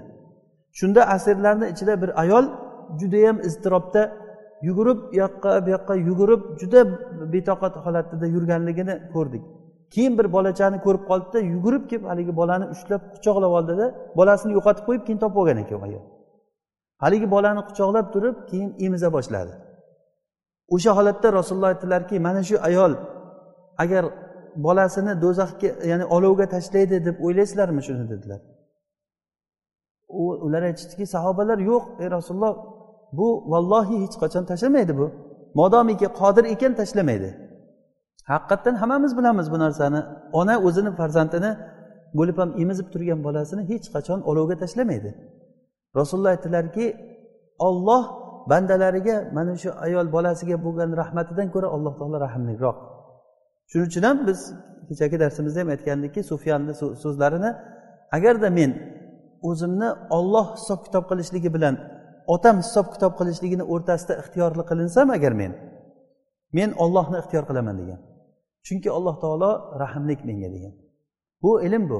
Shunda 0.79 1.01
asirlarni 1.15 1.65
ichida 1.73 1.93
bir 2.01 2.09
ayol 2.23 2.45
judayam 2.99 3.37
iztirobda 3.47 4.01
yugurib 4.61 4.99
u 5.11 5.15
yoqqa 5.23 5.65
bu 5.65 5.69
yoqqa 5.75 5.95
yugurib 5.95 6.41
juda 6.61 6.81
betoqat 7.33 7.75
holatida 7.85 8.25
yurganligini 8.35 8.95
ko'rdik. 9.13 9.43
Keyin 9.93 10.17
bir 10.17 10.27
bolachani 10.35 10.77
ko'rib 10.85 11.03
qoldida 11.09 11.39
yugurib 11.53 11.83
kelib 11.89 12.05
haligi 12.11 12.35
bolani 12.35 12.65
ushlab 12.73 13.01
quchoqlab 13.13 13.51
oldida 13.59 13.85
bolasini 14.19 14.51
yo'qotib 14.57 14.83
qo'yib 14.87 15.03
keyin 15.07 15.19
topib 15.23 15.37
olgan 15.41 15.57
ekan 15.63 15.81
ayol 15.87 16.03
haligi 17.03 17.27
bolani 17.35 17.61
quchoqlab 17.67 18.07
turib 18.13 18.35
keyin 18.49 18.69
emiza 18.85 19.09
boshladi. 19.13 19.53
O'sha 20.75 20.91
holatda 20.97 21.27
rasululloh 21.39 21.69
aytdilarki 21.73 22.15
mana 22.27 22.41
shu 22.49 22.55
ayol 22.69 22.93
agar 23.83 24.03
bolasini 24.65 25.13
do'zaxga 25.23 25.69
ya'ni 25.91 26.05
olovga 26.15 26.45
tashlaydi 26.55 27.05
deb 27.07 27.15
o'ylaysizlarmi 27.25 27.81
shuni? 27.87 28.09
dedilar. 28.11 28.41
U 30.21 30.23
ular 30.45 30.61
aytishdiki 30.69 31.05
sahobalar 31.15 31.59
yo'q 31.71 31.83
ey 32.03 32.07
rasululloh 32.17 32.53
bu 33.13 33.51
vallohi 33.51 33.95
hech 34.03 34.15
qachon 34.23 34.43
tashlamaydi 34.45 34.97
bu. 34.97 35.11
Modomiki 35.59 36.07
qodir 36.19 36.45
ekan 36.53 36.73
tashlamaydi. 36.75 37.29
Haqiqatdan 38.31 38.75
hammamiz 38.81 39.17
bilamiz 39.17 39.51
bu 39.51 39.59
narsani. 39.59 40.01
Ona 40.33 40.55
o'zini 40.67 40.91
farzandini 40.99 41.51
bo'lib 42.17 42.37
ham 42.37 42.49
emizib 42.61 42.87
turgan 42.93 43.19
bolasini 43.23 43.63
hech 43.71 43.85
qachon 43.95 44.19
olovga 44.29 44.55
tashlamaydi. 44.63 45.09
Rasululloh 45.95 46.29
aytdilarki 46.35 46.85
olloh 47.67 48.03
bandalariga 48.49 49.15
mana 49.33 49.53
shu 49.61 49.69
ayol 49.85 50.07
bolasiga 50.15 50.57
bo'lgan 50.65 50.89
rahmatidan 51.01 51.47
ko'ra 51.55 51.67
alloh 51.75 51.93
taolo 51.99 52.17
rahmliroq. 52.25 52.77
Shuning 53.69 53.87
uchun 53.89 54.03
ham 54.09 54.17
biz 54.27 54.39
kechagi 54.89 55.17
darsimizda 55.23 55.59
ham 55.61 55.69
aytgandikki 55.75 56.21
sufyanni 56.31 56.73
so'zlarini 57.03 57.51
agarda 58.17 58.49
men 58.59 58.71
o'zimni 59.49 59.89
olloh 60.17 60.45
hisob 60.57 60.79
kitob 60.85 61.03
qilishligi 61.09 61.49
bilan 61.55 61.75
otam 62.33 62.55
hisob 62.63 62.87
kitob 62.93 63.13
qilishligini 63.19 63.63
o'rtasida 63.73 64.13
ixtiyorli 64.21 64.63
qilinsam 64.69 65.07
agar 65.17 65.33
men 65.41 65.53
men 66.57 66.69
ollohni 66.83 67.17
ixtiyor 67.21 67.43
qilaman 67.49 67.75
degan. 67.81 67.99
Chunki 68.65 68.89
alloh 68.97 69.15
taolo 69.23 69.51
rahmlik 69.83 70.19
menga 70.29 70.49
degan. 70.55 70.73
Bu 71.43 71.51
ilm 71.67 71.83
bu. 71.89 71.99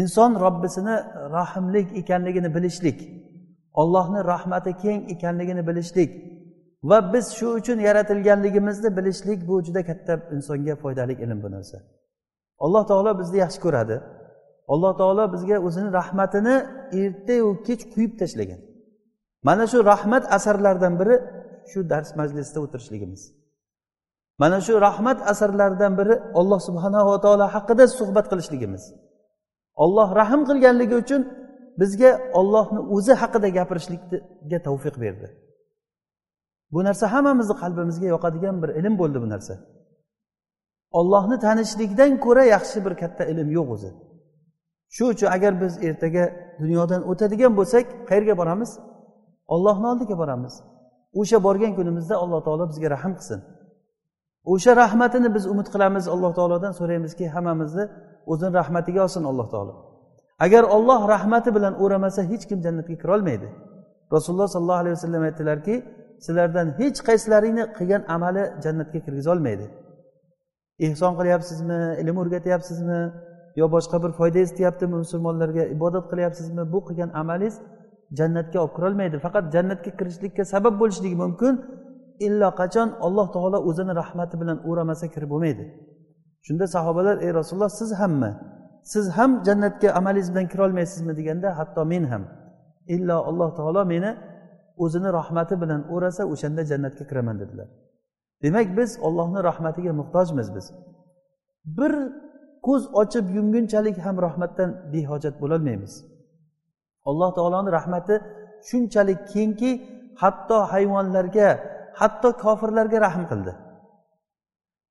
Inson 0.00 0.32
robbisini 0.44 0.96
rahmlik 1.38 1.88
ekanligini 2.00 2.54
bilishlik 2.54 2.98
ollohni 3.80 4.24
rahmati 4.24 4.72
keng 4.82 5.10
ekanligini 5.10 5.66
bilishlik 5.68 6.10
va 6.82 7.12
biz 7.12 7.26
shu 7.38 7.48
uchun 7.58 7.78
yaratilganligimizni 7.78 8.96
bilishlik 8.96 9.48
bu 9.48 9.62
juda 9.66 9.82
katta 9.88 10.14
insonga 10.36 10.74
foydali 10.76 11.12
ilm 11.12 11.42
bu 11.42 11.50
narsa. 11.50 11.78
Alloh 12.64 12.86
taolo 12.86 13.18
bizni 13.20 13.38
yaxshi 13.44 13.60
ko'radi. 13.66 13.96
Alloh 14.72 14.92
taolo 15.00 15.32
bizga 15.34 15.56
o'zini 15.66 15.92
rahmatini 15.98 16.56
ertayu 17.00 17.62
kech 17.66 17.82
quyib 17.94 18.12
tashlagan. 18.20 18.60
Mana 19.46 19.66
shu 19.66 19.78
rahmat 19.92 20.24
asarlaridan 20.36 20.94
biri 21.00 21.16
shu 21.70 21.80
dars 21.90 22.10
majlisida 22.20 22.58
o'tirishligimiz. 22.64 23.22
Mana 24.38 24.60
shu 24.66 24.80
rahmat 24.80 25.18
asarlaridan 25.32 25.92
biri 25.98 26.14
olloh 26.38 26.60
subhanava 26.68 27.20
taolo 27.24 27.46
haqida 27.54 27.84
suhbat 27.98 28.26
qilishligimiz. 28.30 28.82
Olloh 29.84 30.08
rahm 30.20 30.40
qilganligi 30.48 30.96
uchun 31.02 31.22
bizga 31.80 32.10
ollohni 32.38 32.80
o'zi 32.96 33.12
haqida 33.22 33.48
gapirishlikga 33.58 34.58
tavfiq 34.66 34.96
berdi. 35.04 35.28
Bu 36.72 36.80
narsa 36.84 37.04
hammamizni 37.14 37.54
qalbimizga 37.62 38.06
yoqadigan 38.14 38.56
bir 38.62 38.70
ilm 38.80 38.94
bo'ldi 39.00 39.18
bu 39.24 39.28
narsa. 39.34 39.54
Ollohni 40.98 41.36
tanishlikdan 41.46 42.12
ko'ra 42.24 42.44
yaxshi 42.54 42.78
bir 42.86 42.94
katta 43.02 43.24
ilm 43.32 43.48
yo'q 43.58 43.68
o'zi. 43.74 43.90
Shu 44.96 45.04
uchun 45.12 45.28
agar 45.36 45.52
biz 45.62 45.72
ertaga 45.88 46.24
dunyodan 46.62 47.02
o'tadigan 47.10 47.52
bo'lsak 47.58 47.84
qayerga 48.08 48.34
boramiz? 48.40 48.70
Ollohni 49.54 49.86
oldiga 49.92 50.18
boramiz. 50.22 50.54
O'sha 51.20 51.38
borgan 51.46 51.72
kunimizda 51.78 52.14
alloh 52.22 52.40
taolo 52.46 52.64
bizga 52.70 52.88
rahm 52.94 53.12
qilsin. 53.18 53.40
O'sha 54.52 54.72
rahmatini 54.82 55.28
biz 55.36 55.44
umid 55.52 55.68
qilamiz 55.74 56.04
alloh 56.14 56.32
taolodan 56.38 56.72
so'raymizki 56.80 57.24
hammamizni 57.34 57.84
o'zini 58.32 58.52
rahmatiga 58.60 59.00
olsin 59.06 59.22
alloh 59.30 59.48
taolo. 59.54 59.74
Agar 60.44 60.62
olloh 60.76 61.00
rahmati 61.14 61.50
bilan 61.56 61.74
o'ramasa 61.82 62.22
hech 62.30 62.44
kim 62.50 62.58
jannatga 62.66 62.96
kirolmaydi 63.02 63.48
rasululloh 64.14 64.48
sollallohu 64.54 64.82
alayhi 64.82 64.96
vasallam 64.98 65.22
aytdilarki 65.28 65.74
sizlardan 66.24 66.66
hech 66.80 66.98
qaysilaringni 67.08 67.64
qilgan 67.78 68.02
amali 68.16 68.44
jannatga 68.64 68.98
kirgizolmaydi 69.06 69.66
ehson 70.86 71.12
qilyapsizmi? 71.18 71.80
Ilm 72.02 72.16
o'rgatyapsizmi? 72.22 73.00
Yo 73.60 73.66
boshqa 73.74 73.96
bir 74.04 74.12
foyda 74.18 74.38
istatyaptimi 74.46 74.96
musulmonlarga 75.04 75.64
ibodat 75.76 76.04
qilyapsizmi? 76.10 76.62
Bu 76.72 76.78
qilgan 76.88 77.10
amalingiz 77.20 77.56
jannatga 78.18 78.58
olib 78.64 78.74
kirolmaydi. 78.76 79.16
Faqat 79.26 79.44
jannatga 79.54 79.90
kirishlikka 79.98 80.44
sabab 80.44 80.74
bo'lishligi 80.80 81.16
mumkin. 81.24 81.54
Illo 82.26 82.48
qachon 82.60 82.88
alloh 83.06 83.26
taolo 83.34 83.58
o'zini 83.68 83.92
rahmati 84.02 84.34
bilan 84.40 84.58
o'ramasa 84.68 85.06
kirib 85.14 85.30
bo'lmaydi. 85.32 85.64
Shunda 86.46 86.66
sahobalar 86.74 87.16
ey 87.24 87.30
rasululloh 87.38 87.72
siz 87.80 87.90
hammi? 88.00 88.30
Siz 88.92 89.04
ham 89.16 89.30
jannatga 89.46 89.88
amalingiz 89.98 90.28
bilan 90.32 90.46
kirolmaysizmi? 90.52 91.12
deganda 91.18 91.48
hatto 91.58 91.82
men 91.92 92.04
ham. 92.12 92.22
Illo 92.94 93.16
alloh 93.30 93.50
taolo 93.58 93.82
meni 93.92 94.10
o'zini 94.84 95.10
rahmati 95.18 95.54
bilan 95.62 95.80
o'rasa 95.94 96.22
o'shanda 96.32 96.62
jannatga 96.70 97.04
kiraman 97.10 97.36
dedilar. 97.42 97.68
Demak 98.42 98.76
biz 98.78 98.90
ollohni 99.06 99.40
rahmatiga 99.48 99.92
muhtojmiz 100.00 100.48
biz. 100.56 100.66
Bir 101.78 101.92
ko'z 102.66 102.82
ochib 103.00 103.26
yumgunchalik 103.36 103.96
ham 104.06 104.16
rahmatdan 104.26 104.70
behojat 104.92 105.34
bo'lolmaymiz. 105.42 106.17
Alloh 107.10 107.30
taoloni 107.36 107.70
rahmati 107.78 108.14
shunchalik 108.68 109.20
kengki 109.32 109.70
hatto 110.22 110.58
hayvonlarga 110.72 111.48
hatto 112.00 112.28
kofirlarga 112.42 112.98
rahm 113.06 113.24
qildi. 113.30 113.52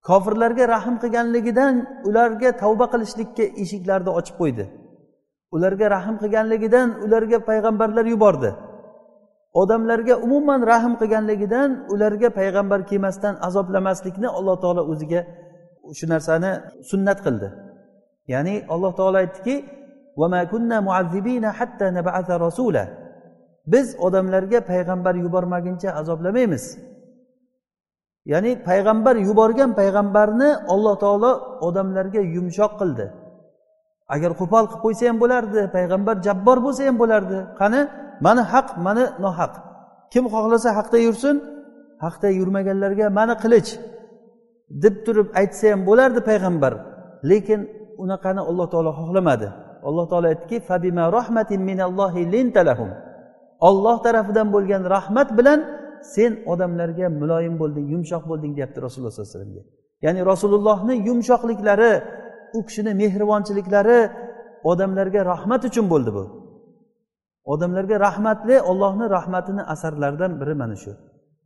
Kofirlarga 0.07 0.65
rahm 0.75 0.95
qilganligidan 1.03 1.73
ularga 2.07 2.49
tavba 2.61 2.85
qilishlikka 2.93 3.45
eshiklarni 3.63 4.11
ochib 4.19 4.35
qo'ydi. 4.41 4.65
Ularga 5.55 5.85
rahm 5.95 6.15
qilganligidan 6.21 6.87
ularga 7.05 7.37
payg'ambarlar 7.49 8.05
yubordi. 8.13 8.51
Odamlarga 9.61 10.15
umuman 10.25 10.61
rahm 10.71 10.93
qilganligidan 11.01 11.69
ularga 11.93 12.29
payg'ambar 12.39 12.79
kelmasdan 12.89 13.33
azoblamaslikni 13.47 14.27
alloh 14.37 14.55
taolo 14.63 14.81
o'ziga 14.91 15.21
shu 15.97 16.05
narsani 16.13 16.51
sunnat 16.89 17.19
qildi. 17.25 17.47
Ya'ni 18.33 18.55
alloh 18.73 18.91
taolo 18.99 19.17
aytdiki 19.23 19.55
biz 23.73 23.87
odamlarga 24.05 24.59
payg'ambar 24.71 25.15
yubormaguncha 25.23 25.89
azoblamaymiz 25.99 26.63
ya'ni 28.31 28.51
payg'ambar 28.69 29.15
yuborgan 29.27 29.71
payg'ambarni 29.79 30.49
alloh 30.73 30.95
taolo 31.03 31.31
odamlarga 31.67 32.21
yumshoq 32.35 32.73
qildi. 32.81 33.05
Agar 34.15 34.31
qo'pol 34.41 34.63
qilib 34.69 34.81
qo'ysa 34.85 35.03
ham 35.09 35.17
bo'lardi 35.23 35.61
payg'ambar 35.75 36.15
jabbor 36.27 36.57
bo'lsa 36.65 36.81
ham 36.89 36.97
bo'lardi. 37.01 37.37
Qani? 37.59 37.81
Mani 38.25 38.43
haq 38.51 38.67
mani 38.85 39.05
nohaq. 39.25 39.53
Kim 40.13 40.25
xohlasa 40.33 40.69
haqda 40.77 40.97
yursin 41.07 41.35
haqda 42.05 42.27
yurmaganlarga 42.39 43.05
mani 43.19 43.35
qilich 43.43 43.69
deb 44.83 44.95
turib 45.05 45.27
aytsa 45.41 45.65
ham 45.73 45.81
bo'lardi 45.89 46.19
payg'ambar. 46.29 46.73
Lekin 47.29 47.59
unaqani 48.03 48.41
alloh 48.49 48.67
taolo 48.73 48.91
xohlamadi. 48.99 49.47
Alloh 49.87 50.05
taolo 50.11 50.27
aytdiki 50.33 50.57
olloh 53.59 53.97
tarafidan 54.05 54.47
bo'lgan 54.55 54.83
rahmat 54.95 55.29
bilan 55.37 55.59
sen 56.15 56.31
odamlarga 56.53 57.07
muloyim 57.21 57.55
bo'lding 57.61 57.85
yumshoq 57.93 58.23
bo'lding 58.31 58.51
deyapti 58.57 58.79
rasululloh 58.85 59.11
sollallohu 59.11 59.31
alayhi 59.31 59.39
vasallamga. 59.39 59.63
Ya'ni 60.05 60.21
rasulullohni 60.31 60.95
yumshoqliklari 61.07 61.93
u 62.57 62.59
kishini 62.67 62.91
mehribonchiliklari 63.01 63.99
odamlarga 64.71 65.21
rahmat 65.33 65.61
uchun 65.69 65.85
bo'ldi 65.93 66.11
bu. 66.17 66.23
Odamlarga 67.53 67.95
rahmatli 68.07 68.55
ollohni 68.71 69.05
rahmatini 69.17 69.63
asarlaridan 69.73 70.31
biri 70.41 70.53
mana 70.61 70.75
shu. 70.83 70.91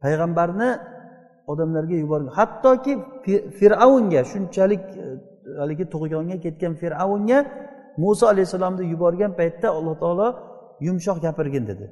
Payg'ambarni 0.04 0.70
odamlarga 1.52 1.96
yuborgan 2.04 2.32
hattoki 2.40 2.94
fir'avnga 3.60 4.22
shunchalik 4.32 4.84
e, 5.04 5.06
haligi 5.62 5.86
tug'yonga 5.94 6.38
ketgan 6.46 6.74
fir'avnga 6.82 7.40
muso 7.98 8.28
alayhissalomni 8.28 8.84
yuborgan 8.94 9.32
paytda 9.40 9.70
alloh 9.78 9.96
taolo 10.00 10.28
yumshoq 10.80 11.18
gapirgin 11.22 11.68
dedi. 11.68 11.86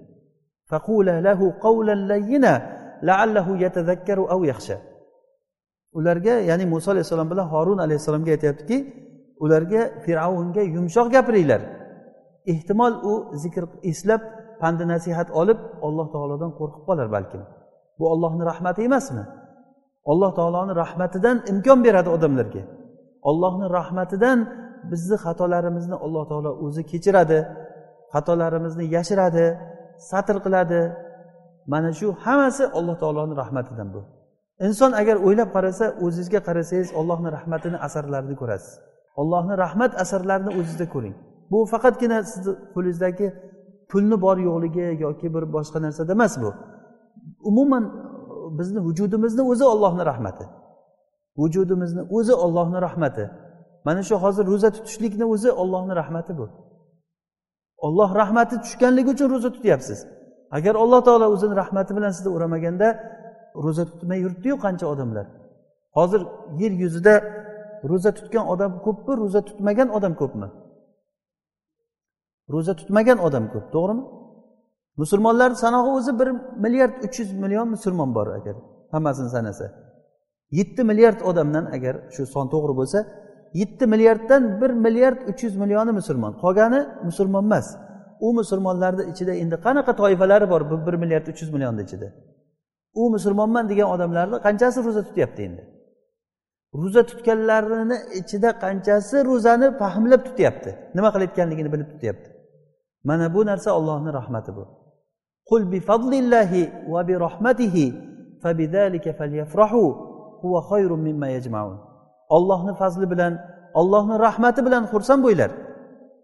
Ularga 5.97 6.33
ya'ni 6.49 6.65
muso 6.65 6.91
alayhissalom 6.91 7.29
bilan 7.31 7.47
horun 7.53 7.77
alayhissalomga 7.85 8.31
aytyaptiki 8.31 8.77
ularga 9.43 9.81
fir'avnga 10.05 10.61
yumshoq 10.75 11.07
gapiringlar. 11.15 11.61
Ehtimol 12.51 12.93
u 13.11 13.13
zikr 13.43 13.63
eslab 13.91 14.21
pandi 14.61 14.83
nasihat 14.93 15.27
olib 15.41 15.59
alloh 15.87 16.07
taolodan 16.13 16.51
qo'rqib 16.59 16.83
qolar 16.87 17.07
balkim. 17.15 17.41
Bu 17.99 18.05
ollohni 18.13 18.43
rahmati 18.51 18.81
emasmi? 18.89 19.23
Alloh 20.11 20.31
taoloni 20.39 20.73
rahmatidan 20.83 21.37
imkon 21.51 21.79
beradi 21.85 22.09
odamlarga. 22.15 22.63
Ollohni 23.29 23.67
rahmatidan 23.77 24.37
bizni 24.91 25.17
xatolarimizni 25.23 25.95
alloh 26.05 26.23
taolo 26.31 26.51
o'zi 26.65 26.81
kechiradi 26.91 27.39
xatolarimizni 28.13 28.85
yashiradi 28.95 29.45
satr 30.09 30.35
qiladi. 30.45 30.81
Mana 31.73 31.91
shu 31.99 32.07
hammasi 32.23 32.63
alloh 32.77 32.95
taoloni 33.01 33.35
rahmatidan 33.41 33.87
bu. 33.95 34.01
Inson 34.67 34.91
agar 35.01 35.15
o'ylab 35.27 35.49
qarasa 35.55 35.85
o'zizga 36.05 36.39
qarasangiz 36.47 36.89
ollohni 36.99 37.29
rahmatini 37.37 37.77
asarlarini 37.87 38.35
ko'rasiz. 38.41 38.73
Ollohni 39.21 39.55
rahmat 39.63 39.91
asarlarini 40.03 40.51
o'zizda 40.59 40.85
ko'ring. 40.93 41.15
Bu 41.51 41.57
faqatgina 41.73 42.17
sizni 42.31 42.51
qo'lingizdagi 42.75 43.27
pulni 43.91 44.17
bor 44.25 44.37
yo'qligi 44.47 44.85
yoki 45.05 45.27
bir 45.35 45.43
boshqa 45.55 45.79
narsada 45.85 46.11
emas 46.17 46.33
bu. 46.43 46.49
Umuman 47.49 47.83
bizni 48.59 48.79
vujudimizni 48.87 49.43
o'zi 49.51 49.65
ollohni 49.73 50.03
rahmati. 50.11 50.45
Vujudimizni 51.39 52.01
o'zi 52.17 52.33
ollohni 52.45 52.79
rahmati. 52.87 53.23
Mana 53.85 54.01
shu 54.07 54.15
hozir 54.23 54.45
ro'za 54.51 54.69
tutishlikni 54.77 55.25
o'zi 55.33 55.49
ollohni 55.61 55.93
rahmati 56.01 56.33
bu. 56.39 56.45
Olloh 57.85 58.09
rahmati 58.21 58.55
tushganligi 58.63 59.09
uchun 59.15 59.29
ro'za 59.33 59.49
tutyapsiz. 59.55 59.99
Agar 60.57 60.75
alloh 60.83 61.01
taolo 61.07 61.25
o'zini 61.35 61.55
rahmati 61.61 61.91
bilan 61.97 62.11
sizni 62.17 62.29
uramaganda 62.37 62.87
ro'za 63.65 63.83
tutmay 63.91 64.19
yuribdiyu 64.25 64.55
qancha 64.65 64.85
odamlar. 64.93 65.25
Hozir 65.97 66.21
yer 66.61 66.71
yuzida 66.83 67.15
ro'za 67.89 68.11
tutgan 68.17 68.45
odam 68.53 68.71
ko'pmi 68.85 69.13
ro'za 69.21 69.41
tutmagan 69.49 69.89
odam 69.97 70.13
ko'pmi? 70.21 70.47
Ro'za 72.53 72.73
tutmagan 72.79 73.17
odam 73.27 73.45
ko'p 73.53 73.67
to'g'rimi? 73.75 74.03
Musulmonlar 75.01 75.51
sanog'i 75.63 75.91
o'zi 75.97 76.11
bir 76.19 76.29
milliard 76.63 76.95
uch 77.05 77.15
yuz 77.19 77.29
million 77.43 77.67
musulmon 77.75 78.09
bor 78.17 78.27
agar 78.37 78.55
hammasini 78.93 79.29
sanasa. 79.35 79.65
Yetti 80.57 80.81
milliard 80.89 81.19
odamdan 81.29 81.65
agar 81.75 81.95
shu 82.13 82.21
son 82.33 82.45
to'g'ri 82.53 82.73
bo'lsa 82.79 82.99
yetti 83.53 83.87
milliarddan 83.87 84.61
bir 84.61 84.69
milliard 84.69 85.29
uch 85.29 85.43
yuz 85.43 85.55
millioni 85.55 85.91
musulmon. 85.91 86.33
Qolgani 86.33 86.87
musulmon 87.03 87.43
emas. 87.43 87.77
U 88.19 88.33
musulmonlarni 88.33 89.03
ichida 89.11 89.33
endi 89.33 89.55
qanaqa 89.55 89.95
toifalari 89.95 90.49
bor 90.49 90.61
bu 90.71 90.87
bir 90.87 90.93
milliard 90.93 91.27
uch 91.27 91.41
yuz 91.41 91.53
millionni 91.53 91.81
ichida? 91.81 92.07
U 92.93 93.09
musulmonman 93.09 93.69
degan 93.69 93.89
odamlarni 93.89 94.37
qanchasi 94.47 94.83
ro'za 94.85 95.03
tutyapti 95.03 95.41
endi? 95.43 95.63
Ro'za 96.73 97.05
tutganlarini 97.05 97.97
ichida 98.19 98.49
qanchasi 98.59 99.25
ro'zani 99.25 99.77
fahmlab 99.77 100.21
tutyapti? 100.25 100.75
Nima 100.95 101.09
qilayotganligini 101.13 101.73
bilib 101.73 101.89
tutyapti. 101.93 102.29
Mana 103.03 103.33
bu 103.33 103.45
narsa 103.45 103.69
ollohni 103.79 104.13
rahmati 104.13 104.55
bu. 104.55 104.63
Qul 105.49 105.71
bi 105.71 105.79
fadlillahi 105.79 106.71
va 106.93 107.07
bi 107.07 107.13
rahmatihi 107.25 107.85
fabidalika 108.43 109.13
falyafrahu 109.13 109.83
huwa 110.41 110.59
khayrun 110.69 110.99
mimma 110.99 111.27
yajmaun. 111.27 111.88
Ollohni 112.35 112.73
fazli 112.81 113.05
bilan 113.11 113.33
ollohni 113.79 114.15
rahmati 114.27 114.61
bilan 114.67 114.83
xursand 114.91 115.21
bo'linglar 115.25 115.51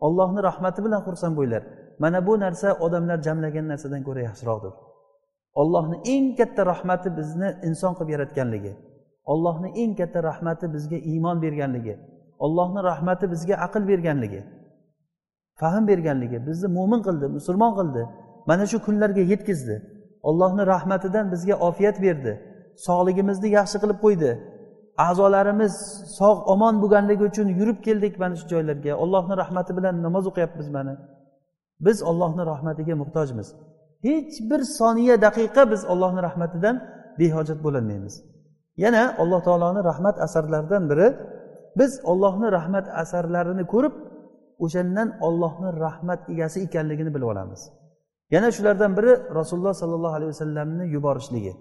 ollohni 0.08 0.40
rahmati 0.50 0.80
bilan 0.86 1.02
xursand 1.08 1.34
bo'linglar 1.38 1.64
mana 2.00 2.28
bu 2.28 2.40
narsa 2.40 2.74
odamlar 2.86 3.18
jamlagan 3.28 3.68
narsadan 3.68 4.02
ko'ra 4.08 4.22
yaxshiroqdir. 4.30 4.74
Ollohni 5.62 5.98
eng 6.14 6.36
katta 6.40 6.66
rahmati 6.72 7.10
bizni 7.18 7.50
inson 7.68 7.94
qilib 7.98 8.10
yaratganligi. 8.16 8.74
Ollohni 9.26 9.70
eng 9.82 9.94
katta 10.00 10.24
rahmati 10.30 10.74
bizga 10.74 10.98
iymon 11.12 11.42
berganligi. 11.42 11.96
Ollohni 12.46 12.82
rahmati 12.92 13.32
bizga 13.34 13.56
aql 13.66 13.84
berganligi. 13.92 14.42
Fahm 15.60 15.84
berganligi. 15.88 16.38
Bizni 16.48 16.68
mo'min 16.78 17.02
qildi 17.08 17.26
musulmon 17.38 17.74
qildi. 17.80 18.02
Mana 18.50 18.66
shu 18.72 18.78
kunlarga 18.86 19.24
yetkazdi. 19.32 19.76
Ollohni 20.30 20.64
rahmatidan 20.74 21.26
bizga 21.34 21.56
ofiyat 21.70 21.98
berdi. 22.06 22.34
Sog'ligimizni 22.88 23.50
yaxshi 23.58 23.78
qilib 23.84 23.98
qo'ydi. 24.06 24.32
A'zolarimiz 24.98 25.74
sog' 26.20 26.40
omon 26.54 26.76
bo'lganligi 26.84 27.24
uchun 27.30 27.48
yurib 27.60 27.80
keldik 27.88 28.20
mana 28.20 28.36
shu 28.40 28.46
joylarga. 28.54 28.92
Ollohni 29.04 29.36
rahmati 29.42 29.72
bilan 29.78 29.96
namoz 30.06 30.26
o'qiyapmiz 30.32 30.68
mana. 30.78 30.94
Biz 31.86 31.98
ollohni 32.04 32.44
rahmatiga 32.52 32.96
muhtojmiz. 33.02 33.48
Hech 34.08 34.36
bir 34.50 34.62
soniya 34.78 35.16
daqiqa 35.26 35.72
biz 35.72 35.82
ollohni 35.94 36.22
rahmatidan 36.28 36.76
behojat 37.20 37.60
bo'lolmaymiz. 37.66 38.16
Yana 38.84 39.04
alloh 39.22 39.42
taoloni 39.48 39.82
rahmat 39.90 40.16
asarlaridan 40.26 40.84
biri 40.90 41.08
biz 41.80 41.92
ollohni 42.12 42.48
rahmat 42.58 42.86
asarlarini 43.02 43.64
ko'rib 43.74 43.96
o'shandan 44.64 45.08
ollohni 45.28 45.70
rahmat 45.86 46.20
egasi 46.34 46.58
ekanligini 46.66 47.12
bilib 47.16 47.28
olamiz. 47.34 47.62
Yana 48.34 48.52
shulardan 48.56 48.92
biri 48.98 49.14
rasululloh 49.40 49.74
sollallohu 49.82 50.16
alayhi 50.18 50.32
vasallamni 50.34 50.86
yuborishligi. 50.96 51.54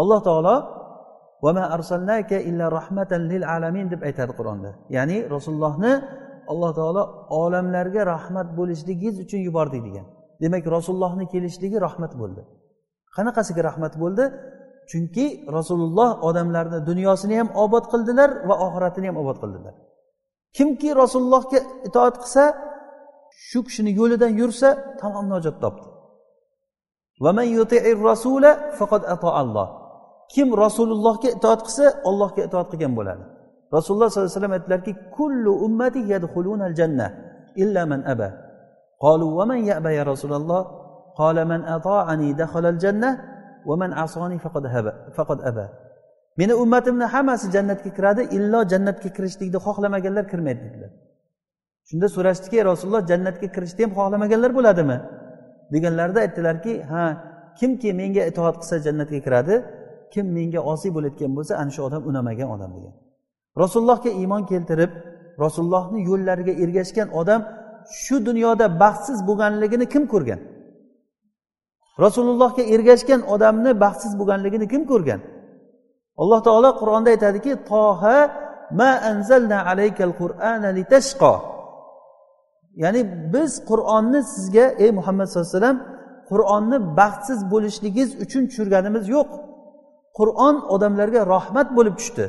Alloh 0.00 0.20
taolo 0.28 0.54
deb 3.92 4.00
aytadi 4.08 4.32
qur'onda. 4.38 4.70
Ya'ni 4.96 5.16
rasulullohni 5.34 5.92
alloh 6.52 6.70
taolo 6.78 7.02
olamlarga 7.42 8.02
rahmat 8.14 8.48
bo'lishligingiz 8.58 9.14
uchun 9.24 9.40
yubordik 9.48 9.82
degan. 9.88 10.06
Demak 10.42 10.64
rasulullohni 10.76 11.24
kelishligi 11.32 11.78
rahmat 11.86 12.12
bo'ldi. 12.20 12.42
Qanaqasiga 13.16 13.62
rahmat 13.68 13.94
bo'ldi? 14.02 14.24
Chunki 14.90 15.26
rasululloh 15.56 16.10
odamlarni 16.28 16.78
dunyosini 16.90 17.34
ham 17.40 17.48
obod 17.64 17.84
qildilar 17.92 18.30
va 18.48 18.54
oxiratini 18.66 19.06
ham 19.10 19.16
obod 19.22 19.36
qildilar. 19.42 19.74
Kimki 20.56 20.90
rasulullohga 21.02 21.58
itoat 21.88 22.16
qilsa 22.22 22.44
shu 23.48 23.58
kishini 23.66 23.90
yo'lidan 24.00 24.32
yursa 24.40 24.68
tamom 25.00 25.26
najot 25.34 25.56
topdi. 25.64 25.88
kim 30.34 30.48
rasulullohga 30.64 31.28
itoat 31.36 31.60
qilsa 31.66 31.84
ollohga 32.08 32.40
itoat 32.48 32.68
qilgan 32.72 32.92
bo'ladi. 32.98 33.24
Rasululloh 33.76 34.08
sollallohu 34.08 34.28
alayhi 34.28 34.38
vasallam 34.38 34.56
aytdilarki 34.58 34.92
kullu 35.16 35.52
ummati 35.66 36.00
yadkhuluna 36.12 36.64
al 36.70 36.74
illa 37.62 37.82
man 37.92 38.00
aba. 38.12 38.28
Va 39.38 39.44
man 39.50 39.60
yaba 39.70 39.90
ya 39.98 40.04
rasululloh 40.12 40.62
qala 41.20 41.42
man 41.52 41.60
ata'ani 41.76 42.28
dakhala 42.40 42.68
al 42.74 42.78
va 43.68 43.74
man 43.82 43.90
asani 44.04 44.36
faqad 44.44 44.64
haba 44.74 44.92
faqad 45.16 45.38
aba. 45.50 45.66
Meni 46.40 46.54
ummatimni 46.62 47.06
hammasi 47.14 47.46
jannatga 47.54 47.90
kiradi 47.96 48.22
illo 48.36 48.60
jannatga 48.72 49.08
kirishlikni 49.16 49.58
xohlamaganlar 49.66 50.24
kirmaydi 50.32 50.60
dedilar. 50.66 50.90
Shunda 51.88 52.06
so'rashdiki 52.16 52.58
rasululloh 52.70 53.02
jannatga 53.10 53.48
kirishni 53.54 53.82
ham 53.84 53.92
xohlamaganlar 53.98 54.50
bo'ladimi? 54.58 54.96
Deganlarida 55.72 56.20
aytdilarki 56.26 56.72
ha 56.90 57.02
kimki 57.58 57.90
menga 58.00 58.22
itoat 58.30 58.56
qilsa 58.60 58.76
jannatga 58.86 59.18
kiradi 59.26 59.54
kim 60.12 60.26
menga 60.36 60.60
osiy 60.72 60.90
bo'layotgan 60.96 61.30
bo'lsa 61.36 61.52
ana 61.62 61.70
shu 61.74 61.80
odam 61.88 62.02
unamagan 62.10 62.48
odam 62.56 62.70
degan. 62.76 62.94
Rasulullohga 63.62 64.10
iymon 64.20 64.42
keltirib 64.50 64.90
rasulullohni 65.44 65.98
yo'llariga 66.08 66.52
ergashgan 66.64 67.08
odam 67.20 67.40
shu 68.02 68.16
dunyoda 68.28 68.66
baxtsiz 68.82 69.18
bo'lganligini 69.28 69.86
kim 69.94 70.04
ko'rgan? 70.12 70.40
Rasulullohga 72.04 72.62
ergashgan 72.74 73.20
odamni 73.34 73.72
baxtsiz 73.84 74.12
bo'lganligini 74.20 74.66
kim 74.72 74.82
ko'rgan? 74.90 75.20
Alloh 76.22 76.40
taolo 76.46 76.70
qur'onda 76.80 77.08
aytadiki 77.14 77.52
toha 77.72 78.18
ma 78.80 78.90
anzalna 79.10 79.58
alaykal 79.70 80.12
qur'ana 80.20 80.68
litashqa. 80.78 81.34
Ya'ni 82.82 83.02
biz 83.34 83.50
qur'onni 83.70 84.20
sizga 84.34 84.66
ey 84.84 84.90
muhammad 84.98 85.26
sallallohu 85.26 85.50
alayhi 85.50 85.60
vasallam 85.60 85.78
qur'onni 86.30 86.78
baxtsiz 87.00 87.40
bo'lishligingiz 87.52 88.10
uchun 88.24 88.42
tushirganimiz 88.50 89.04
yo'q. 89.16 89.28
Qur'on 90.18 90.56
odamlarga 90.74 91.20
rahmat 91.34 91.68
bo'lib 91.76 91.94
tushdi. 92.00 92.26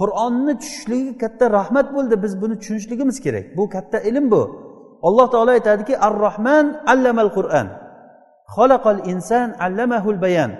Qur'onni 0.00 0.52
tushishligi 0.60 1.12
katta 1.22 1.44
rahmat 1.58 1.86
bo'ldi. 1.96 2.14
Biz 2.24 2.32
buni 2.42 2.54
tushunishligimiz 2.60 3.16
kerak. 3.24 3.44
Bu 3.58 3.64
katta 3.74 3.98
ilm 4.08 4.26
bu. 4.34 4.42
Alloh 5.08 5.26
taolo 5.32 5.50
aytadiki 5.58 5.94
ar 6.06 6.14
rohman 6.26 6.64
allamal 6.92 7.30
qur'an 7.38 7.66
xalaqal 8.54 9.00
inson 9.12 9.48
allamahul 9.66 10.18
bayan. 10.24 10.50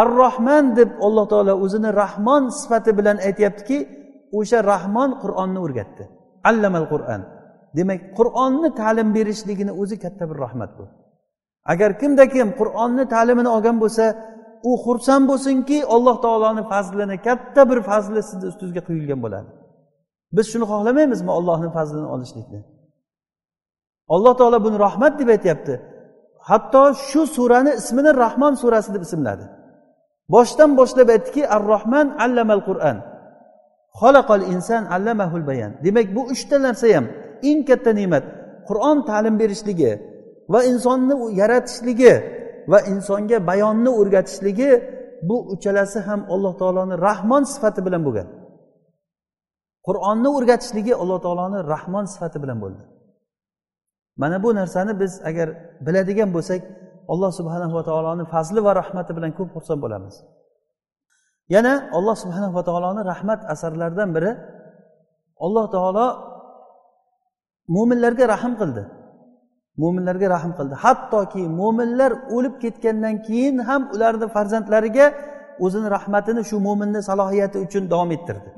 Ar 0.00 0.08
rohman 0.22 0.64
deb 0.78 0.90
alloh 1.06 1.26
taolo 1.32 1.54
o'zini 1.64 1.90
rahmon 2.02 2.42
sifati 2.60 2.90
bilan 2.98 3.16
aytyaptiki 3.28 3.78
o'sha 4.38 4.58
rahmon 4.72 5.10
qur'onni 5.22 5.58
o'rgatdi. 5.66 6.04
Allamal 6.50 6.86
qur'an. 6.92 7.20
Demak 7.78 8.00
qur'onni 8.18 8.68
ta'lim 8.80 9.08
berishligini 9.16 9.72
o'zi 9.82 9.96
katta 10.04 10.24
bir 10.30 10.38
rahmat 10.44 10.70
bu. 10.78 10.84
Agar 11.72 11.90
kimda 12.00 12.24
kim 12.34 12.48
qur'onni 12.60 13.04
ta'limini 13.14 13.50
olgan 13.56 13.76
bo'lsa 13.82 14.04
u 14.70 14.72
xursand 14.84 15.24
bo'lsinki 15.30 15.78
alloh 15.94 16.16
taoloni 16.24 16.62
fazlini 16.72 17.16
katta 17.26 17.62
bir 17.70 17.78
fazli 17.88 18.20
sizni 18.28 18.46
ustingizga 18.52 18.82
quyilgan 18.88 19.20
bo'ladi. 19.24 19.50
Biz 20.36 20.46
shuni 20.52 20.66
xohlamaymizmi 20.72 21.30
ollohni 21.38 21.70
fazlini 21.76 22.08
olishlikni? 22.14 22.60
Alloh 24.14 24.34
taolo 24.40 24.58
buni 24.66 24.78
rahmat 24.86 25.12
deb 25.20 25.28
aytyapti. 25.34 25.74
Hatto 26.48 26.84
shu 27.08 27.22
surani 27.36 27.72
ismini 27.80 28.10
rahmon 28.24 28.54
surasi 28.62 28.90
deb 28.94 29.02
ismladi. 29.08 29.44
Boshdan 30.34 30.70
boshlab 30.80 31.08
aytdiki 31.14 31.42
ar 31.54 31.62
rohman 31.72 32.06
allamal 32.24 32.62
qur'an. 32.68 32.96
Xalaqal 34.00 34.44
inson 34.54 34.82
allamahul 34.96 35.44
bayan. 35.50 35.72
Demak 35.84 36.06
bu 36.16 36.22
uchta 36.32 36.56
narsa 36.66 36.86
ham 36.96 37.06
eng 37.50 37.60
katta 37.68 37.90
ne'mat. 38.00 38.24
Qur'on 38.68 38.98
ta'lim 39.08 39.34
berishligi 39.42 39.92
va 40.52 40.60
insonni 40.70 41.14
yaratishligi 41.40 42.14
va 42.70 42.78
insonga 42.92 43.38
bayonni 43.50 43.90
o'rgatishligi 44.00 44.70
bu 45.28 45.36
uchalasi 45.54 45.98
ham 46.06 46.20
alloh 46.34 46.52
taoloni 46.60 46.94
rahmon 47.08 47.42
sifati 47.52 47.80
bilan 47.86 48.02
bo'lgan. 48.06 48.28
Qur'onni 49.86 50.28
o'rgatishligi 50.36 50.94
alloh 51.02 51.18
taoloni 51.26 51.58
rahmon 51.74 52.04
sifati 52.12 52.38
bilan 52.42 52.58
bo'ldi. 52.64 52.82
Mana 54.20 54.36
bu 54.44 54.48
narsani 54.60 54.92
biz 55.00 55.12
agar 55.30 55.48
biladigan 55.86 56.30
bo'lsak 56.36 56.60
alloh 57.12 57.30
subhanava 57.38 57.82
taoloni 57.88 58.24
fazli 58.32 58.60
va 58.66 58.72
rahmati 58.80 59.12
bilan 59.16 59.32
ko'p 59.38 59.48
xursand 59.54 59.80
bo'lamiz. 59.84 60.14
Yana 61.54 61.74
alloh 61.98 62.16
subhanava 62.22 62.62
taoloni 62.68 63.02
rahmat 63.12 63.40
asarlaridan 63.54 64.08
biri 64.16 64.30
alloh 65.44 65.66
taolo 65.74 66.06
mo'minlarga 67.74 68.24
rahm 68.34 68.52
qildi. 68.60 68.82
Mo'minlarga 69.80 70.30
rahm 70.30 70.52
qildi. 70.58 70.74
Hattoki 70.84 71.42
mo'minlar 71.60 72.12
o'lib 72.36 72.54
ketgandan 72.64 73.14
keyin 73.26 73.56
ham 73.68 73.82
ularni 73.94 74.26
farzandlariga 74.36 75.06
o'zini 75.64 75.88
rahmatini 75.96 76.42
shu 76.50 76.56
mo'minni 76.66 77.00
salohiyati 77.08 77.58
uchun 77.66 77.90
davom 77.92 78.10
ettirdi. 78.16 78.48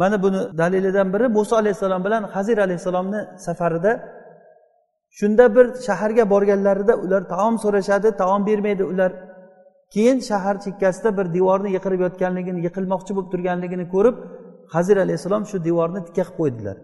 Mana 0.00 0.22
buni 0.24 0.40
dalilidan 0.58 1.08
biri 1.14 1.26
muso 1.28 1.54
alayhissalom 1.56 2.04
bilan 2.04 2.22
hazir 2.22 2.58
alayhissalomni 2.58 3.20
safarida 3.46 3.92
shunda 5.18 5.44
bir 5.56 5.66
shaharga 5.86 6.24
borganlarida 6.32 6.94
ular 7.04 7.22
taom 7.34 7.54
so'rashadi 7.64 8.08
taom 8.22 8.46
bermaydi 8.46 8.84
ular. 8.92 9.12
Keyin 9.94 10.18
shahar 10.30 10.56
chekkasida 10.64 11.10
bir 11.18 11.26
devorni 11.36 11.70
yiqirib 11.76 12.00
yotganligini 12.06 12.60
yiqilmoqchi 12.66 13.12
bo'lib 13.16 13.30
turganligini 13.32 13.84
ko'rib 13.94 14.16
hazir 14.74 14.96
alayhissalom 15.04 15.44
shu 15.50 15.56
devorni 15.68 16.00
tikka 16.06 16.22
qilib 16.22 16.36
qo'ydilar. 16.40 16.76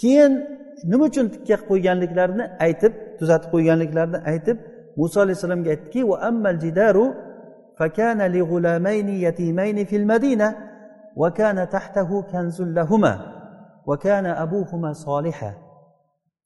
keyin 0.00 0.32
nima 0.90 1.04
uchun 1.10 1.26
tikka 1.34 1.46
qilib 1.56 1.68
qo'yganliklarini 1.70 2.44
aytib 2.66 2.92
tuzatib 3.18 3.50
qo'yganliklarini 3.54 4.18
aytib 4.30 4.56
muso 5.00 5.18
alayhissalomga 5.24 5.70
aytdiki 5.74 6.02
فكان 7.80 8.32
لغلامين 8.32 9.08
يتيمين 9.08 9.84
في 9.84 9.96
المدينة 9.96 10.56
وكان 11.16 11.68
تحته 11.68 12.22
كنز 12.22 12.62
لهما 12.62 13.14
وكان 13.86 14.26
أبوهما 14.26 14.92
صالحا 14.92 15.54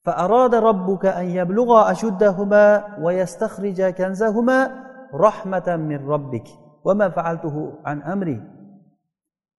فأراد 0.05 0.55
ربك 0.55 1.05
أن 1.05 1.25
يبلغا 1.25 1.91
أشدهما 1.91 2.95
ويستخرج 3.03 3.81
كنزهما 3.81 4.71
رحمة 5.13 5.75
من 5.75 6.07
ربك 6.07 6.47
وما 6.85 7.09
فعلته 7.09 7.73
عن 7.85 8.01
أمري 8.01 8.41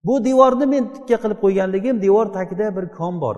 bu 0.07 0.25
devorni 0.25 0.67
men 0.71 0.85
tikka 0.95 1.17
qilib 1.23 1.39
qo'yganligim 1.45 1.97
devor 2.03 2.27
tagida 2.37 2.67
bir 2.77 2.85
kon 2.99 3.15
bor 3.21 3.37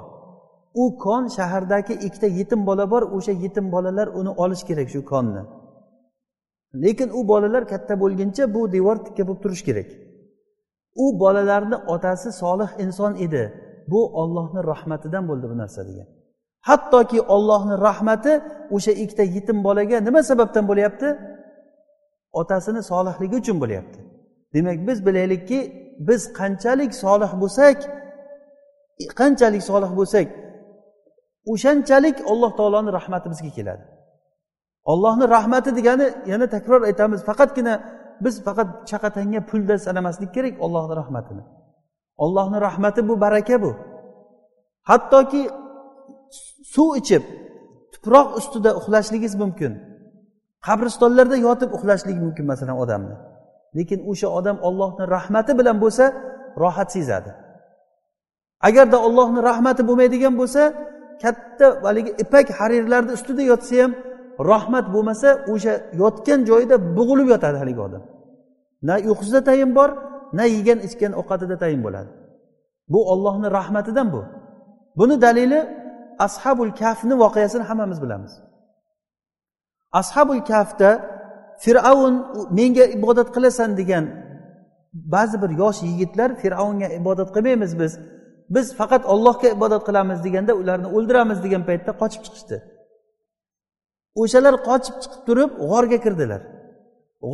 U 0.74 0.98
kon 0.98 1.28
shahardagi 1.28 1.94
ikkita 1.94 2.28
yetim 2.40 2.66
bola 2.66 2.92
bor 2.92 3.02
o'sha 3.02 3.32
yetim 3.32 3.72
bolalar 3.72 4.08
uni 4.20 4.32
olish 4.44 4.64
kerak 4.70 4.90
shu 4.94 5.06
konni. 5.12 5.42
Lekin 6.84 7.10
u 7.10 7.28
bolalar 7.28 7.64
katta 7.68 7.94
bo'lguncha 8.04 8.54
bu 8.56 8.62
devor 8.76 8.98
tikka 9.06 9.24
bo'lib 9.28 9.42
turishi 9.44 9.66
kerak. 9.70 9.90
U 11.04 11.06
bolalarni 11.22 11.78
otasi 11.94 12.30
solih 12.42 12.70
inson 12.84 13.14
edi. 13.26 13.44
Bu 13.92 14.02
ollohni 14.22 14.62
rahmatidan 14.72 15.24
bo'ldi 15.30 15.46
bu 15.52 15.58
narsa 15.58 15.82
degan. 15.90 16.08
Hattoki 16.70 17.20
ollohni 17.36 17.76
rahmati 17.88 18.34
o'sha 18.76 18.92
ikkita 19.04 19.24
yetim 19.36 19.58
bolaga 19.68 19.98
nima 20.08 20.22
sababdan 20.30 20.66
bo'lyapti? 20.72 21.08
Otasini 22.40 22.82
solihligi 22.92 23.36
uchun 23.42 23.58
bo'lyapti. 23.64 24.00
Demak 24.54 24.78
biz 24.88 25.06
bilaylikki 25.08 25.60
biz 26.08 26.22
qanchalik 26.40 26.92
solih 27.04 27.32
bo'lsak 27.42 27.78
qanchalik 29.20 29.64
solih 29.72 29.92
bo'lsak 30.00 30.28
o'shanchalik 31.52 32.18
alloh 32.32 32.52
taoloni 32.60 32.92
rahmati 33.00 33.28
bizga 33.34 33.52
keladi. 33.58 33.84
Ollohni 34.92 35.26
rahmati 35.36 35.70
degani 35.78 36.08
yana 36.32 36.46
takror 36.56 36.82
aytamiz 36.90 37.20
faqatgina 37.30 37.74
biz 38.26 38.36
faqat 38.48 38.68
chaqatanga 38.90 39.40
pulda 39.50 39.76
sanamaslik 39.86 40.32
kerak 40.36 40.56
ollohni 40.66 40.94
rahmatini. 41.02 41.44
Ollohni 42.24 42.58
rahmati 42.68 43.02
bu 43.10 43.14
baraka 43.24 43.62
bu. 43.64 43.72
Hattoki 44.90 45.42
suv 46.74 46.90
ichib 47.02 47.24
tuproq 47.94 48.28
ustida 48.40 48.72
uxlashligingiz 48.80 49.36
mumkin. 49.44 49.72
Qabristonlarda 50.68 51.38
yotib 51.48 51.70
uxlashligi 51.78 52.20
mumkin 52.26 52.46
masalan 52.52 52.78
odamni. 52.84 53.16
Lekin 53.78 54.00
o'sha 54.12 54.28
odam 54.40 54.58
ollohni 54.68 55.04
rahmati 55.16 55.52
bilan 55.60 55.78
bo'lsa 55.84 56.06
rohat 56.64 56.90
sezadi. 56.96 57.32
Agarda 58.68 58.98
ollohni 59.08 59.40
rahmati 59.50 59.82
bo'lmaydigan 59.88 60.34
bo'lsa 60.42 60.64
katta 61.22 61.68
haligi 61.86 62.12
ipak 62.24 62.48
harirlarni 62.60 63.12
ustida 63.18 63.44
yotsa 63.52 63.76
ham 63.84 63.92
rahmat 64.52 64.86
bo'lmasa 64.94 65.30
o'sha 65.54 65.74
yotgan 66.02 66.40
joyida 66.50 66.76
bo'g'ilib 66.98 67.28
yotadi 67.34 67.58
haligi 67.62 67.82
odam. 67.88 68.04
Na 68.88 68.96
uyqusida 69.08 69.42
tayin 69.50 69.72
bor 69.78 69.90
na 70.38 70.44
yegan 70.56 70.80
ichgan 70.88 71.12
ovqatida 71.22 71.56
tayin 71.64 71.82
bo'ladi. 71.86 72.10
Bu 72.94 73.00
ollohni 73.12 73.48
rahmatidan 73.60 74.08
bu. 74.16 74.22
Buni 75.00 75.16
dalili 75.26 75.60
ashabul 76.26 76.72
kafni 76.82 77.16
voqeasini 77.24 77.64
hammamiz 77.70 78.00
bilamiz. 78.04 78.34
Ashabul 80.00 80.42
kafda 80.52 80.90
fir'avn 81.64 82.16
menga 82.58 82.86
ibodat 82.98 83.30
qilasan 83.36 83.70
degan 83.80 84.06
ba'zi 84.94 85.36
bir 85.44 85.52
yosh 85.62 85.80
yigitlar 85.90 86.30
fir'avnga 86.42 86.88
ibodat 87.00 87.30
qilmaymiz 87.36 87.72
biz. 87.82 87.94
biz 88.55 88.67
faqat 88.81 89.03
ollohga 89.15 89.49
ibodat 89.57 89.83
qilamiz 89.89 90.19
deganda 90.27 90.53
ularni 90.61 90.89
o'ldiramiz 90.97 91.39
degan 91.45 91.63
paytda 91.69 91.93
qochib 92.01 92.23
chiqishdi 92.27 92.57
o'shalar 94.23 94.55
qochib 94.69 94.97
chiqib 95.03 95.23
turib 95.29 95.51
g'orga 95.71 95.99
kirdilar 96.05 96.43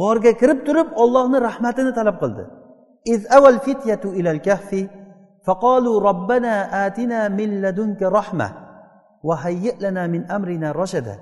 g'orga 0.00 0.32
kirib 0.40 0.60
turib 0.66 0.88
ollohni 1.02 1.38
rahmatini 1.48 1.92
talab 2.00 2.18
qildi 2.24 2.44
إذ 3.12 3.20
أوى 3.36 3.48
الفتية 3.48 4.00
إلى 4.04 4.30
الكهف 4.30 4.88
فقالوا 5.46 6.00
ربنا 6.00 6.86
آتنا 6.86 7.28
من 7.28 7.48
لدنك 7.62 8.02
رحمة 8.02 8.48
وهيئ 9.22 9.76
لنا 9.84 10.06
من 10.06 10.22
أمرنا 10.36 10.72
رشدا 10.72 11.16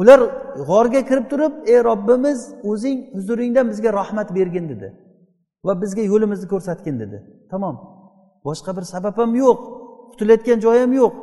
ular 0.00 0.20
g'orga 0.68 1.00
kirib 1.08 1.26
turib 1.30 1.52
ey 1.72 1.78
robbimiz 1.88 2.40
o'zing 2.70 2.98
huzuringdan 3.16 3.66
bizga 3.70 3.90
rahmat 4.00 4.28
bergin 4.34 4.64
dedi 4.72 4.88
va 5.66 5.72
bizga 5.82 6.02
yo'limizni 6.12 6.46
ko'rsatgin 6.52 6.96
dedi 7.02 7.18
tamom 7.52 7.76
Boshqa 8.47 8.71
bir 8.77 8.85
sabab 8.93 9.15
ham 9.21 9.31
yo'q. 9.43 9.59
Qutulayotgan 10.11 10.59
joy 10.65 10.77
ham 10.83 10.93
yo'q. 11.01 11.13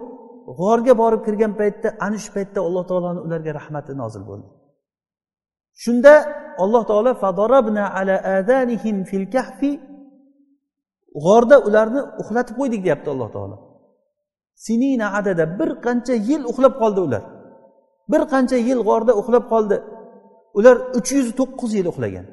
G'orga 0.58 0.94
borib 1.02 1.22
kirgan 1.26 1.52
paytda 1.60 1.88
ana 2.06 2.18
shu 2.24 2.30
paytda 2.36 2.58
alloh 2.66 2.84
taoloni 2.90 3.20
ularga 3.26 3.52
rahmati 3.60 3.92
nozil 4.02 4.22
bo'ldi. 4.30 4.48
Shunda 5.82 6.14
alloh 6.64 6.82
taolo 6.90 7.10
fadorabna 7.22 7.84
ala 7.98 8.16
adanihim 8.38 8.96
fil 9.10 9.26
kahfi 9.34 9.70
g'orda 11.24 11.56
ularni 11.68 12.00
uxlatib 12.22 12.54
qo'ydik 12.60 12.80
deyapti 12.86 13.08
alloh 13.14 13.30
taolo. 13.36 13.56
Sinina 14.64 15.06
adada 15.18 15.44
bir 15.58 15.70
qancha 15.86 16.14
yil 16.28 16.42
uxlab 16.50 16.74
qoldi 16.82 17.00
ular. 17.06 17.24
Bir 18.12 18.22
qancha 18.32 18.58
yil 18.68 18.80
g'orda 18.88 19.12
uxlab 19.20 19.44
qoldi. 19.52 19.76
Ular 20.58 20.76
uch 20.98 21.08
yuz 21.18 21.28
to'qqiz 21.40 21.70
yil 21.78 21.86
uxlagan. 21.92 22.26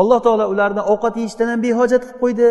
Alloh 0.00 0.18
taolo 0.26 0.44
ularni 0.52 0.82
ovqat 0.92 1.14
yeyishdan 1.20 1.48
ham 1.52 1.60
behojat 1.66 2.02
qilib 2.04 2.18
qo'ydi. 2.22 2.48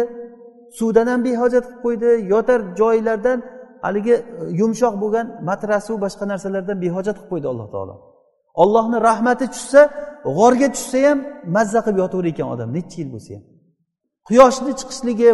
Suvdan 0.78 1.08
ham 1.12 1.22
behojat 1.28 1.66
qilib 1.68 1.82
qo'ydi. 1.86 2.10
Yotar 2.34 2.60
joylardan 2.80 3.40
haligi 3.86 4.16
e, 4.16 4.24
yumshoq 4.60 4.96
bo'lgan 5.04 5.28
matrasu 5.50 5.94
boshqa 6.04 6.26
narsalardan 6.32 6.78
behojat 6.86 7.16
qilib 7.18 7.30
qo'ydi 7.32 7.48
alloh 7.52 7.68
taolo. 7.74 7.96
Ollohni 8.64 8.98
rahmati 9.10 9.46
tushsa 9.56 9.82
g'orga 10.38 10.68
tushsa 10.76 10.98
ham 11.08 11.20
mazza 11.56 11.80
qilib 11.86 11.98
yotaver 12.04 12.26
ekan 12.34 12.48
odam 12.54 12.70
necha 12.78 12.98
yil 13.02 13.10
bo'lsa 13.16 13.32
ham. 13.36 13.44
Quyoshni 14.28 14.72
chiqishligi 14.80 15.28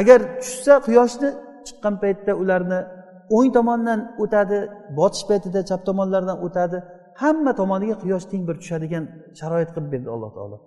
agar 0.00 0.20
tushsa 0.42 0.74
quyoshni 0.86 1.28
chiqqan 1.66 1.94
paytda 2.02 2.32
ularni 2.42 2.80
o'ng 3.36 3.48
tomondan 3.56 4.00
o'tadi 4.22 4.58
botish 4.98 5.24
paytida 5.30 5.60
chap 5.68 5.80
tomonlaridan 5.88 6.38
o'tadi. 6.46 6.78
Hamma 7.20 7.52
tomoniga 7.60 7.96
quyosh 8.02 8.26
teng 8.30 8.42
bir 8.48 8.56
tushadigan 8.62 9.04
sharoit 9.38 9.70
qilib 9.74 9.90
berdi 9.94 10.08
alloh 10.14 10.30
taolo. 10.36 10.58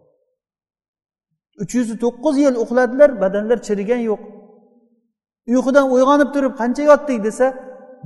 Uch 1.64 1.74
yuz 1.78 1.90
to'qqiz 2.04 2.36
yil 2.46 2.56
uxladilar 2.64 3.10
badanlar 3.24 3.58
chirigan 3.68 4.02
yo'q. 4.10 4.22
Uyqudan 5.54 5.86
uyg'onib 5.96 6.30
turib 6.36 6.54
qancha 6.62 6.84
yotdik? 6.92 7.18
desa 7.28 7.48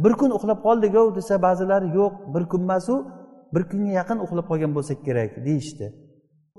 bir 0.04 0.14
kun 0.20 0.32
uxlab 0.38 0.60
qoldik 0.68 0.94
desa 1.18 1.34
ba'zilari 1.46 1.88
yo'q 2.00 2.14
bir 2.34 2.44
kun 2.52 2.62
emasu 2.68 2.96
bir 3.54 3.64
kunga 3.70 3.92
yaqin 4.00 4.18
uxlab 4.26 4.46
qolgan 4.52 4.72
bo'lsak 4.78 5.00
kerak 5.08 5.32
deyishdi. 5.48 5.86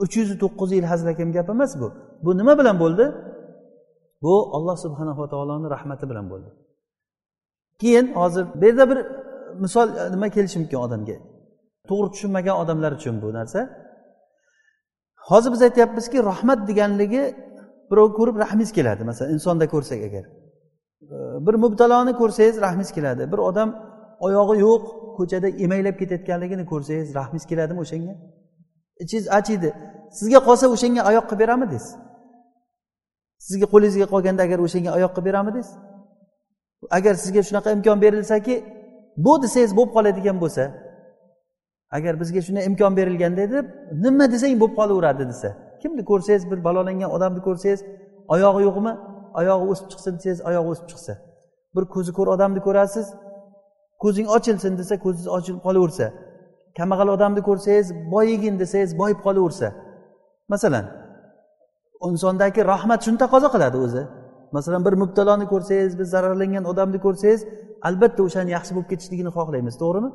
Uch 0.02 0.14
yuz 0.20 0.30
to'qqiz 0.42 0.70
yil 0.76 0.86
hazilakam 0.92 1.28
gap 1.36 1.48
emas 1.54 1.72
bu. 1.80 1.88
Bu 2.24 2.30
nima 2.38 2.52
bilan 2.60 2.76
bo'ldi? 2.82 3.04
Bu 4.24 4.34
olloh 4.56 4.76
subhanava 4.84 5.24
taoloni 5.32 5.68
rahmati 5.74 6.04
bilan 6.10 6.26
bo'ldi. 6.32 6.50
Keyin 7.80 8.06
hozir 8.20 8.44
bu 8.60 8.64
yerda 8.66 8.84
bir 8.90 8.98
misol 9.64 9.86
nima 10.14 10.28
kelishi 10.34 10.58
mumkin 10.62 10.78
odamga? 10.86 11.16
To'g'ri 11.88 12.08
tushunmagan 12.14 12.56
odamlar 12.62 12.92
uchun 12.98 13.22
bu 13.22 13.28
narsa. 13.38 13.60
Hozir 15.28 15.50
biz 15.54 15.62
aytyapmizki 15.68 16.18
rahmat 16.30 16.60
deganligi 16.68 17.22
birov 17.90 18.08
ko'rib 18.18 18.36
rahmingiz 18.44 18.72
keladi. 18.78 19.02
Masalan 19.10 19.30
insonda 19.36 19.66
ko'rsak 19.74 20.00
agar. 20.08 20.24
Bir 21.46 21.54
mubtaloni 21.64 22.12
ko'rsangiz 22.20 22.56
rahmingiz 22.66 22.92
keladi. 22.96 23.22
Bir 23.32 23.40
odam 23.48 23.68
oyog'i 24.26 24.56
yo'q 24.66 24.82
ko'chada 25.18 25.48
emaklab 25.64 25.96
ketayotganligini 26.00 26.64
ko'rsangiz 26.72 27.08
rahmingiz 27.18 27.46
keladimi 27.50 27.80
o'shanga? 27.84 28.14
E, 29.00 29.04
Ichingiz 29.04 29.26
achiydi 29.38 29.68
sizga 30.18 30.40
qolsa 30.48 30.66
o'shanga 30.74 31.02
oyoq 31.10 31.24
qilib 31.30 31.40
beramidingiz 31.42 31.86
sizga 33.46 33.66
qo'lingizga 33.72 34.06
qolganda 34.12 34.42
agar 34.46 34.58
o'shanga 34.66 34.90
oyoq 34.98 35.12
qilib 35.16 35.26
beramidingiz 35.30 35.70
agar 36.98 37.14
sizga 37.22 37.42
shunaqa 37.48 37.68
imkon 37.76 37.98
berilsaki 38.04 38.54
bu 39.24 39.32
desangiz 39.42 39.72
bo'lib 39.78 39.92
qoladigan 39.96 40.36
bo'lsa 40.42 40.64
agar 41.96 42.14
bizga 42.20 42.40
shunday 42.46 42.64
imkon 42.70 42.92
berilganda 42.98 43.44
deb 43.54 43.66
nima 44.04 44.26
desang 44.34 44.54
bo'lib 44.60 44.74
qolaveradi 44.80 45.24
desa. 45.32 45.48
Kimni 45.82 46.02
ko'rsangiz 46.10 46.44
bir 46.50 46.58
balolangan 46.66 47.10
odamni 47.16 47.40
ko'rsangiz 47.48 47.80
oyog'i 48.34 48.62
yo'qmi? 48.68 48.92
Oyog'i 49.40 49.64
o'sib 49.72 49.86
chiqsin 49.92 50.12
desangiz 50.18 50.40
oyog'i 50.48 50.68
o'sib 50.72 50.86
chiqsa. 50.90 51.12
Bir 51.76 51.84
ko'zi 51.94 52.12
ko'r 52.18 52.28
odamni 52.34 52.60
ko'rasiz 52.66 53.06
ko'zing 54.02 54.26
ochilsin 54.36 54.72
desa 54.80 54.94
ko'zingiz 55.04 55.28
ochilib 55.36 55.60
qolaversa. 55.66 56.06
Kambag'al 56.78 57.08
odamni 57.16 57.42
ko'rsangiz 57.48 57.86
boyigin 58.14 58.54
desangiz 58.62 58.90
boyib 59.00 59.20
qolaversa. 59.26 59.68
Masalan 60.52 60.84
insondagi 62.10 62.60
rahmat 62.72 63.00
shuni 63.04 63.18
taqozo 63.24 63.48
qiladi 63.54 63.78
o'zi. 63.86 64.02
Masalan 64.56 64.82
bir 64.86 64.94
mubtaloni 65.02 65.46
ko'rsangiz 65.52 65.92
bir 65.98 66.06
zararlangan 66.14 66.64
odamni 66.72 66.98
ko'rsangiz 67.06 67.40
albatta 67.88 68.20
o'shani 68.26 68.50
yaxshi 68.56 68.72
bo'lib 68.76 68.88
ketishligini 68.92 69.30
xohlaymiz 69.36 69.74
to'g'rimi? 69.82 70.10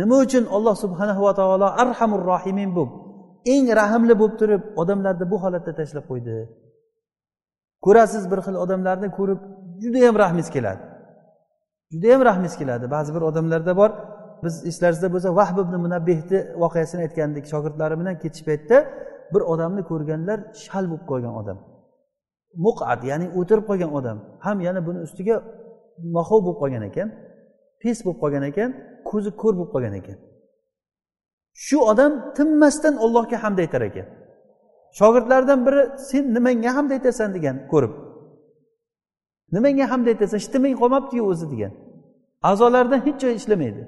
Nima 0.00 0.16
uchun 0.24 0.44
alloh 0.56 0.74
subhanahu 0.84 1.20
va 1.26 1.32
taolo 1.40 1.68
arhamur 1.82 2.22
rohimin 2.32 2.70
bo'lib 2.76 2.92
eng 3.54 3.66
rahmli 3.80 4.14
bo'lib 4.20 4.36
turib 4.40 4.62
odamlarni 4.82 5.26
bu 5.32 5.36
holatda 5.44 5.72
tashlab 5.80 6.04
qo'ydi. 6.10 6.36
Ko'rasiz 7.84 8.24
bir 8.32 8.40
xil 8.46 8.56
odamlarni 8.64 9.08
ko'rib 9.18 9.40
judayam 9.82 10.14
rahmingiz 10.22 10.50
keladi. 10.56 10.82
Judayam 11.92 12.22
rahmingiz 12.28 12.54
keladi. 12.60 12.84
Ba'zi 12.94 13.10
bir 13.16 13.22
odamlarda 13.30 13.72
bor 13.80 13.90
biz 14.44 14.54
eslaringizda 14.70 15.08
bo'lsa 15.14 15.28
vahb 15.40 15.56
ibn 15.64 15.74
munabbehni 15.84 16.38
voqeasini 16.62 17.00
aytgandik 17.06 17.44
shogirdlari 17.52 17.94
bilan 18.00 18.14
ketish 18.22 18.44
paytida 18.48 18.78
bir 19.34 19.42
odamni 19.52 19.82
ko'rganlar 19.90 20.38
shal 20.64 20.84
bo'lib 20.90 21.04
qolgan 21.10 21.34
odam. 21.40 21.58
Muqat 22.66 23.00
ya'ni 23.10 23.26
o'tirib 23.38 23.64
qolgan 23.70 23.90
odam. 23.98 24.16
Ham 24.44 24.58
yana 24.66 24.80
buni 24.86 24.98
ustiga 25.06 25.36
mahov 26.16 26.40
bo'lib 26.46 26.58
qolgan 26.62 26.82
ekan 26.90 27.08
pes 27.82 27.98
bo'lib 28.04 28.18
qolgan 28.22 28.44
ekan. 28.50 28.70
Ko'zi 29.12 29.30
ko'r 29.42 29.54
bo'lib 29.58 29.70
qolgan 29.74 29.94
ekan. 30.00 30.18
Shu 31.64 31.76
odam 31.90 32.12
tinmasdan 32.36 32.94
ollohga 33.04 33.36
hamd 33.44 33.58
aytar 33.64 33.82
ekan. 33.90 34.06
Shogirdlaridan 34.98 35.60
biri 35.66 35.82
sen 36.08 36.24
nimanga 36.34 36.70
hamd 36.76 36.90
aytasan? 36.96 37.28
degan 37.36 37.56
ko'rib. 37.72 37.92
Nimanga 39.54 39.86
hamd 39.92 40.06
aytasan? 40.12 40.38
Shitiming 40.44 40.74
qolmabdiyu 40.82 41.22
o'zi? 41.32 41.46
degan. 41.52 41.72
A'zolaridan 42.50 43.00
hech 43.06 43.18
joyi 43.22 43.34
ishlamaydi. 43.40 43.82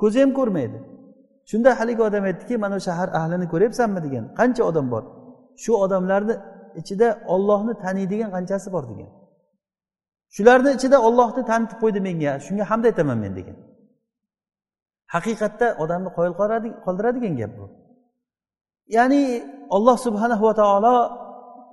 Ko'zi 0.00 0.18
ham 0.22 0.32
ko'rmaydi. 0.38 0.78
Shunda 1.50 1.70
haligi 1.80 2.02
odam 2.08 2.24
aytdiki 2.30 2.54
mana 2.64 2.78
shahar 2.86 3.08
ahlini 3.20 3.46
ko'ryapsanmi? 3.52 4.00
degan 4.06 4.24
qancha 4.38 4.62
odam 4.70 4.86
bor. 4.94 5.04
Shu 5.62 5.72
odamlarni 5.84 6.34
ichida 6.80 7.08
ollohni 7.34 7.74
taniydigan 7.84 8.30
qanchasi 8.36 8.68
bor 8.74 8.84
degan. 8.92 9.10
Shularni 10.36 10.70
ichida 10.78 10.98
ollohni 11.08 11.42
tanitib 11.50 11.78
qo'ydi 11.82 12.00
menga 12.08 12.32
shunga 12.46 12.64
hamd 12.70 12.84
aytaman 12.90 13.18
men 13.24 13.32
degan. 13.38 13.56
Haqiqatda 15.14 15.66
odamni 15.82 16.10
qoyil 16.16 16.34
qoldiradigan 16.86 17.34
gap 17.40 17.52
bu. 17.58 17.66
Ya'ni 18.96 19.22
olloh 19.74 19.96
subhanahu 20.06 20.42
va 20.48 20.54
taolo 20.60 20.96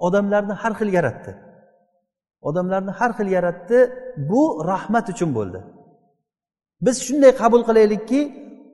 odamlarni 0.08 0.54
har 0.62 0.74
xil 0.80 0.90
yaratdi. 0.98 1.32
Odamlarni 2.50 2.92
har 3.00 3.12
xil 3.18 3.30
yaratdi 3.38 3.78
bu 4.30 4.42
rahmat 4.72 5.06
uchun 5.14 5.30
bo'ldi. 5.38 5.60
Biz 6.86 6.96
shunday 7.08 7.32
qabul 7.42 7.62
qilaylikki 7.70 8.22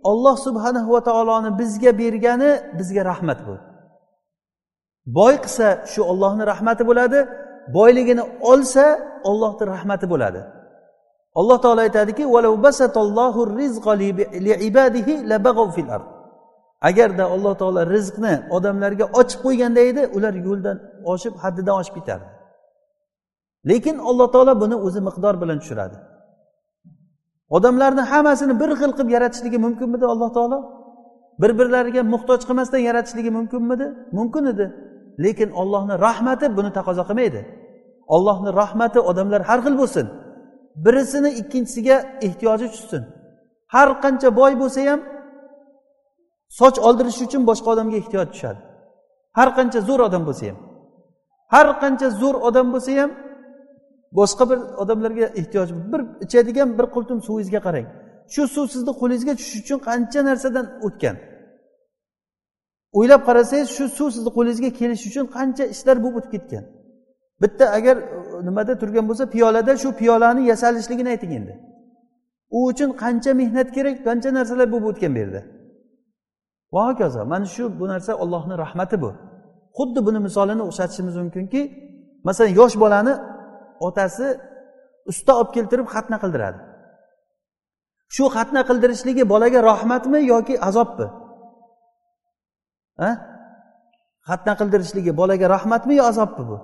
olloh 0.10 0.36
subhanahu 0.46 0.90
va 0.96 1.02
taoloni 1.10 1.50
bizga 1.60 1.92
bergani 2.02 2.52
bizga 2.80 3.04
rahmat 3.12 3.40
bu. 3.48 3.56
Boy 5.18 5.34
qilsa 5.44 5.68
shu 5.92 6.02
ollohni 6.12 6.44
rahmati 6.52 6.84
bo'ladi 6.90 7.20
boyligini 7.78 8.24
olsa 8.52 8.86
ollohni 9.30 9.64
rahmati 9.74 10.06
bo'ladi. 10.14 10.42
Alloh 11.40 11.58
taolo 11.64 11.82
aytadiki 11.88 12.24
agarda 16.90 17.24
alloh 17.36 17.54
taolo 17.62 17.82
rizqni 17.96 18.34
odamlarga 18.56 19.06
ochib 19.20 19.40
qo'yganda 19.46 19.82
edi 19.90 20.04
ular 20.18 20.34
yo'ldan 20.48 20.78
oshib 21.14 21.34
haddidan 21.44 21.76
oshib 21.82 21.96
ketardi. 22.00 22.28
Lekin 23.70 23.96
alloh 24.10 24.28
taolo 24.34 24.54
buni 24.64 24.76
o'zi 24.86 25.02
miqdor 25.08 25.36
bilan 25.42 25.58
tushiradi. 25.64 25.98
Odamlarni 27.58 28.04
hammasini 28.12 28.54
bir 28.62 28.70
xil 28.80 28.92
qilib 28.98 29.10
yaratishligi 29.16 29.58
mumkinmidi 29.66 30.06
alloh 30.14 30.30
taolo? 30.38 30.60
Bir 31.42 31.52
birlariga 31.60 32.02
muhtoj 32.14 32.40
qilmasdan 32.48 32.82
yaratishligi 32.90 33.32
mumkinmidi? 33.38 33.86
Mumkin 34.18 34.44
edi. 34.54 34.66
Lekin 35.24 35.50
ollohni 35.62 35.96
rahmati 36.08 36.46
buni 36.58 36.72
taqozo 36.78 37.04
qilmaydi. 37.10 37.42
Ollohni 38.16 38.50
rahmati 38.62 39.00
odamlar 39.10 39.42
har 39.50 39.60
xil 39.66 39.76
bo'lsin. 39.82 40.06
Birisini 40.76 41.30
ikkinchisiga 41.42 41.98
ehtiyoji 42.28 42.68
tushsin 42.74 43.04
har 43.76 43.90
qancha 44.04 44.30
boy 44.40 44.54
bo'lsa 44.62 44.82
ham 44.90 45.02
soch 46.60 46.78
oldirish 46.88 47.20
uchun 47.26 47.42
boshqa 47.50 47.68
odamga 47.76 47.98
ehtiyoj 48.04 48.28
tushadi. 48.34 48.60
Har 49.38 49.50
qancha 49.58 49.80
zo'r 49.88 50.02
odam 50.08 50.24
bo'lsa 50.28 50.44
ham. 50.50 50.58
Har 51.54 51.68
qancha 51.82 52.08
zo'r 52.22 52.36
odam 52.48 52.68
bo'lsa 52.74 52.92
ham 53.00 53.12
boshqa 54.20 54.44
bir 54.52 54.60
odamlarga 54.84 55.28
ehtiyoj 55.40 55.70
bir 55.92 56.02
ichadigan 56.26 56.70
bir 56.78 56.86
qultum 56.96 57.18
suvingizga 57.28 57.60
qarang. 57.68 57.88
Shu 58.34 58.44
suv 58.56 58.66
sizni 58.74 58.94
qo'lingizga 59.02 59.34
tushish 59.40 59.62
uchun 59.64 59.80
qancha 59.90 60.20
narsadan 60.30 60.66
o'tgan. 60.88 61.16
O'ylab 62.98 63.22
qarasangiz 63.28 63.68
shu 63.78 63.86
suv 63.98 64.10
sizni 64.16 64.32
qo'lingizga 64.38 64.70
kelishi 64.80 65.06
uchun 65.12 65.26
qancha 65.38 65.64
ishlar 65.74 65.98
bo'lib 66.04 66.18
o'tib 66.20 66.32
ketgan. 66.36 66.64
Bitta 67.42 67.66
agar 67.78 67.96
nimada 68.48 68.74
turgan 68.82 69.06
bo'lsa 69.10 69.26
piyolada 69.34 69.74
shu 69.78 69.90
piyolani 70.00 70.42
yasalishligini 70.52 71.10
ayting 71.10 71.34
endi. 71.40 71.54
U 72.56 72.58
uchun 72.72 72.90
qancha 73.04 73.32
mehnat 73.42 73.70
kerak 73.76 73.96
qancha 74.08 74.30
narsalar 74.38 74.68
bo'lib 74.74 74.88
o'tgan 74.92 75.12
bu 75.16 75.20
yerda? 75.24 75.42
Va 76.74 76.82
hokazo 76.90 77.22
mana 77.34 77.48
shu 77.56 77.64
bu 77.80 77.86
narsa 77.94 78.12
ollohni 78.24 78.56
rahmati 78.64 78.96
bu. 79.04 79.10
Xuddi 79.78 80.00
buni 80.08 80.20
misolini 80.28 80.64
o'xshatishimiz 80.70 81.16
mumkinki 81.22 81.62
masalan 82.28 82.52
yosh 82.60 82.76
bolani 82.84 83.14
otasi 83.88 84.28
usta 85.12 85.32
olib 85.40 85.52
keltirib 85.56 85.88
xatna 85.96 86.18
qildiradi. 86.24 86.60
Shu 88.16 88.24
xatna 88.36 88.62
qildirishligi 88.70 89.24
bolaga 89.34 89.60
rahmatmi 89.72 90.20
yoki 90.34 90.56
azobmi? 90.68 91.08
Xatna 94.30 94.54
qildirishligi 94.60 95.12
bolaga 95.20 95.46
rahmatmi 95.56 95.94
yo 96.00 96.04
azobmi 96.12 96.44
bu? 96.52 96.58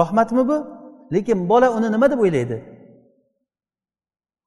Rahmatmi 0.00 0.42
bu? 0.50 0.56
Lekin 1.14 1.38
bola 1.48 1.68
uni 1.76 1.88
nima 1.94 2.06
deb 2.12 2.20
o'ylaydi? 2.24 2.58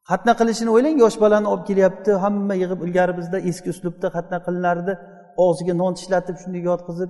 Xatna 0.09 0.33
qilishini 0.39 0.69
o'ylang 0.75 0.95
yosh 1.03 1.17
bolani 1.23 1.47
olib 1.53 1.65
kelyapti 1.69 2.11
hamma 2.23 2.55
yig'ib 2.61 2.79
ilgari 2.85 3.13
bizda 3.19 3.37
eski 3.49 3.69
uslubda 3.73 4.07
xatna 4.15 4.37
qilinardi. 4.45 4.93
Og'ziga 5.45 5.73
non 5.81 5.93
tishlatib 5.97 6.35
shunday 6.41 6.61
yotqizib 6.69 7.09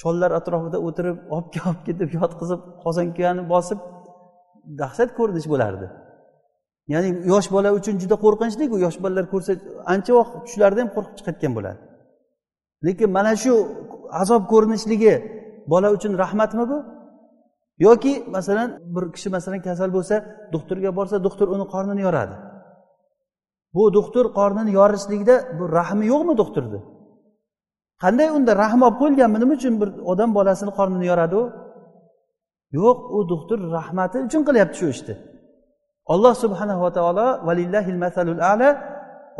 chollar 0.00 0.30
atrofida 0.38 0.78
o'tirib 0.86 1.16
olib 1.34 1.48
olib 1.68 1.80
ketib 1.88 2.10
yotqizib 2.18 2.60
qozonkuyani 2.84 3.42
bosib 3.52 3.78
dahshat 4.80 5.10
ko'rinish 5.18 5.48
bo'lardi. 5.52 5.86
Ya'ni 6.92 7.08
yosh 7.32 7.48
bola 7.54 7.70
uchun 7.78 7.94
juda 8.02 8.16
qo'rqinchli 8.24 8.64
u 8.74 8.76
yosh 8.84 8.98
bolalar 9.04 9.26
ko'rsa 9.32 9.52
ancha 9.92 10.12
vaqt 10.18 10.32
tushlarida 10.46 10.80
ham 10.82 10.90
qo'rqib 10.96 11.14
chiqayotgan 11.18 11.52
bo'ladi. 11.58 11.80
Lekin 12.86 13.08
mana 13.16 13.32
shu 13.42 13.52
azob 14.22 14.42
ko'rinishligi 14.52 15.14
bola 15.72 15.88
uchun 15.96 16.12
rahmatmi 16.22 16.64
bu? 16.72 16.78
Yoki 17.86 18.12
masalan 18.36 18.68
bir 18.94 19.04
kishi 19.14 19.28
masalan 19.36 19.60
kasal 19.68 19.88
bo'lsa 19.96 20.16
doktorga 20.54 20.90
borsa 20.98 21.16
doktor 21.26 21.48
uni 21.54 21.66
qornini 21.74 22.02
yoradi. 22.06 22.36
Bu 23.74 23.82
doktor 23.96 24.24
qornini 24.38 24.72
yorishlikda 24.80 25.34
bu 25.58 25.64
rahmi 25.78 26.04
yo'qmi 26.12 26.34
doktorni 26.42 26.80
qanday 28.02 28.28
unda 28.36 28.52
rahm 28.62 28.80
olib 28.86 28.96
qo'yilganmi 29.00 29.38
nima 29.42 29.54
uchun 29.58 29.74
bir 29.80 29.88
odam 30.12 30.30
bolasini 30.38 30.72
qornini 30.78 31.06
yoradi 31.10 31.34
u? 31.42 31.44
Yo'q 32.78 32.98
u 33.16 33.18
doktor 33.32 33.58
rahmati 33.78 34.16
uchun 34.26 34.42
qilyapti 34.48 34.76
shu 34.80 34.86
ishni. 34.94 35.14
Alloh 36.12 36.34
subhanava 36.42 36.88
taolo 36.96 37.28
valillahil 37.46 37.98
masalul 38.04 38.40
ala 38.52 38.68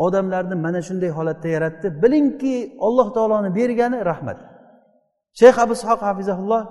odamlarni 0.05 0.55
mana 0.65 0.79
shunday 0.87 1.11
holatda 1.17 1.47
yaratdi. 1.55 1.87
Bilingki 2.03 2.55
alloh 2.87 3.07
taoloni 3.15 3.49
bergani 3.57 3.97
rahmat. 4.11 4.37
Shayx 5.39 5.55
abu 5.63 5.73
ishoq 5.79 5.99
hafizahulloh 6.07 6.61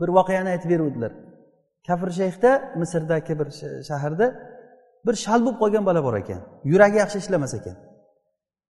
bir 0.00 0.08
voqeani 0.18 0.48
aytib 0.54 0.70
beruvdilar. 0.74 1.12
Kafir 1.86 2.10
shayxda 2.20 2.50
misrdagi 2.80 3.34
bir 3.40 3.48
shaharda 3.88 4.26
bir 5.06 5.14
shal 5.24 5.40
bo'lib 5.44 5.58
qolgan 5.62 5.84
bola 5.88 6.00
bor 6.06 6.14
ekan. 6.22 6.40
Yuragi 6.72 6.96
yaxshi 7.02 7.18
ishlamas 7.22 7.54
ekan. 7.58 7.76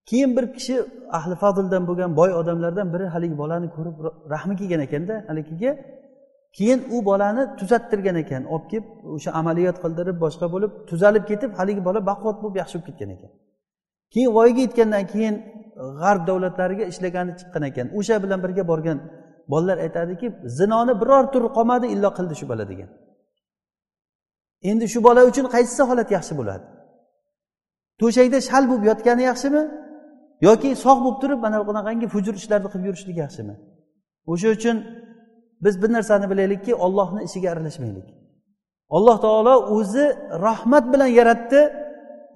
Keyin 0.08 0.30
bir 0.36 0.44
kishi 0.56 0.76
ahli 1.18 1.34
fazildan 1.42 1.82
bo'lgan 1.88 2.10
boy 2.20 2.30
odamlardan 2.40 2.88
biri 2.94 3.06
haligi 3.14 3.36
bolani 3.42 3.68
ko'rib 3.76 3.96
rahmi 4.34 4.54
kelgan 4.60 4.80
ekanda 4.86 5.14
haligiga 5.28 5.72
keyin 6.56 6.80
u 6.94 6.96
bolani 7.08 7.42
tuzattirgan 7.58 8.16
ekan. 8.22 8.42
Olib 8.54 8.66
kelib 8.70 8.86
o'sha 9.16 9.30
amaliyot 9.40 9.76
qildirib 9.84 10.16
boshqa 10.24 10.46
bo'lib 10.54 10.72
tuzalib 10.90 11.24
ketib 11.30 11.50
haligi 11.58 11.82
bola 11.88 12.00
baquvvat 12.10 12.36
bo'lib 12.42 12.56
yaxshi 12.62 12.76
bo'lib 12.76 12.86
ketgan 12.90 13.10
ekan. 13.16 13.30
Keyin 14.12 14.30
voyaga 14.36 14.60
yetgandan 14.66 15.04
keyin 15.12 15.34
g'arb 16.00 16.22
davlatlariga 16.28 16.84
ishlagani 16.92 17.32
chiqqan 17.40 17.62
ekan. 17.70 17.86
O'sha 17.98 18.16
bilan 18.24 18.38
birga 18.44 18.64
borgan 18.72 18.98
bolalar 19.52 19.78
aytadiki 19.86 20.26
zinoni 20.58 20.94
biror 21.00 21.24
turi 21.32 21.48
qolmadi 21.56 21.86
illo 21.94 22.10
qildi 22.18 22.34
shu 22.40 22.46
bola 22.52 22.64
degan. 22.72 22.90
Endi 24.70 24.86
shu 24.92 25.00
bola 25.06 25.20
uchun 25.30 25.46
qaysi 25.54 25.82
holat 25.90 26.08
yaxshi 26.16 26.34
bo'ladi? 26.40 26.66
To'shakda 28.00 28.38
shal 28.48 28.64
bo'lib 28.70 28.84
yotgani 28.90 29.22
yaxshimi? 29.30 29.62
Yoki 30.46 30.70
sog' 30.84 31.00
bo'lib 31.04 31.18
turib 31.22 31.38
mana 31.44 31.56
bunaqangi 31.68 32.06
fujur 32.14 32.34
ishlarni 32.40 32.68
qilib 32.72 32.86
yurishlik 32.88 33.16
yaxshimi? 33.24 33.54
O'sha 34.32 34.48
uchun 34.56 34.76
biz 35.64 35.74
bir 35.82 35.90
narsani 35.96 36.26
bilaylikki 36.32 36.72
ollohni 36.84 37.20
ishiga 37.28 37.48
aralashmaylik. 37.54 38.06
Alloh 38.96 39.16
taolo 39.26 39.54
o'zi 39.76 40.06
rahmat 40.46 40.84
bilan 40.92 41.10
yaratdi 41.20 41.60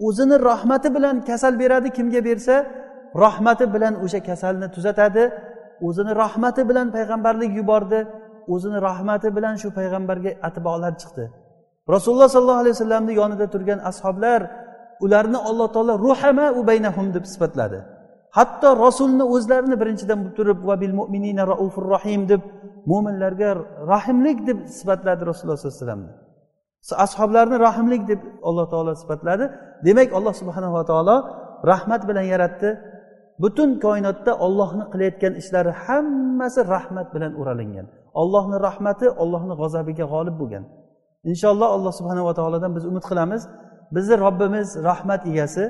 o'zini 0.07 0.37
rahmati 0.51 0.88
bilan 0.97 1.16
kasal 1.29 1.55
beradi 1.62 1.88
kimga 1.97 2.21
bersa 2.29 2.55
rahmati 3.25 3.64
bilan 3.75 3.94
o'sha 4.05 4.21
kasalni 4.29 4.66
tuzatadi 4.77 5.23
o'zini 5.87 6.12
rahmati 6.23 6.62
bilan 6.71 6.87
payg'ambarlik 6.97 7.51
yubordi 7.61 8.01
o'zini 8.55 8.79
rahmati 8.88 9.29
bilan 9.37 9.55
shu 9.62 9.69
payg'ambarga 9.79 10.31
atbolar 10.49 10.93
chiqdi. 11.01 11.25
Rasululloh 11.95 12.29
sollallohu 12.35 12.62
alayhi 12.62 12.75
vasallamni 12.77 13.12
yonida 13.21 13.47
turgan 13.55 13.81
ashoblar 13.91 14.41
ularni 15.05 15.38
alloh 15.49 15.69
taolo 15.75 15.95
ruhama 16.07 16.47
u 16.59 16.61
baynahum 16.71 17.07
deb 17.17 17.25
sifatladi. 17.33 17.79
Hatto 18.38 18.69
rasulni 18.87 19.25
o'zlarini 19.35 19.77
birinchidan 19.81 20.21
turib 20.37 20.59
va 20.69 20.75
bil 20.83 20.95
mo'minina 21.01 21.43
raufur 21.53 21.87
rohim 21.95 22.23
deb 22.33 22.43
mo'minlarga 22.91 23.51
rahimlik 23.93 24.38
deb 24.49 24.59
sifatladi 24.79 25.23
rasululloh 25.31 25.59
sollallohu 25.59 25.73
alayhi 25.73 25.83
vasallamni 25.83 26.29
ashoblarni 27.05 27.57
rahimlik 27.67 28.03
deb 28.09 28.21
alloh 28.49 28.67
taolo 28.73 28.93
sifatladi. 29.03 29.45
Demak 29.87 30.09
alloh 30.19 30.35
subhanava 30.41 30.83
taolo 30.91 31.17
rahmat 31.71 32.03
bilan 32.09 32.27
yaratdi. 32.33 32.71
Butun 33.42 33.70
koinotda 33.85 34.33
ollohni 34.46 34.85
qilayotgan 34.92 35.33
ishlari 35.40 35.72
hammasi 35.85 36.61
rahmat 36.74 37.09
bilan 37.14 37.33
o'ralingan. 37.40 37.87
Ollohni 38.20 38.57
rahmati 38.66 39.07
ollohni 39.22 39.55
g'azabiga 39.61 40.05
g'olib 40.12 40.37
bo'lgan. 40.40 40.64
Inshaalloh 41.31 41.68
alloh 41.77 41.92
subhanava 42.01 42.33
taolodan 42.38 42.70
biz 42.77 42.85
umid 42.90 43.05
qilamiz. 43.11 43.42
Bizni 43.96 44.16
robbimiz 44.24 44.68
rahmat 44.88 45.20
egasi 45.31 45.64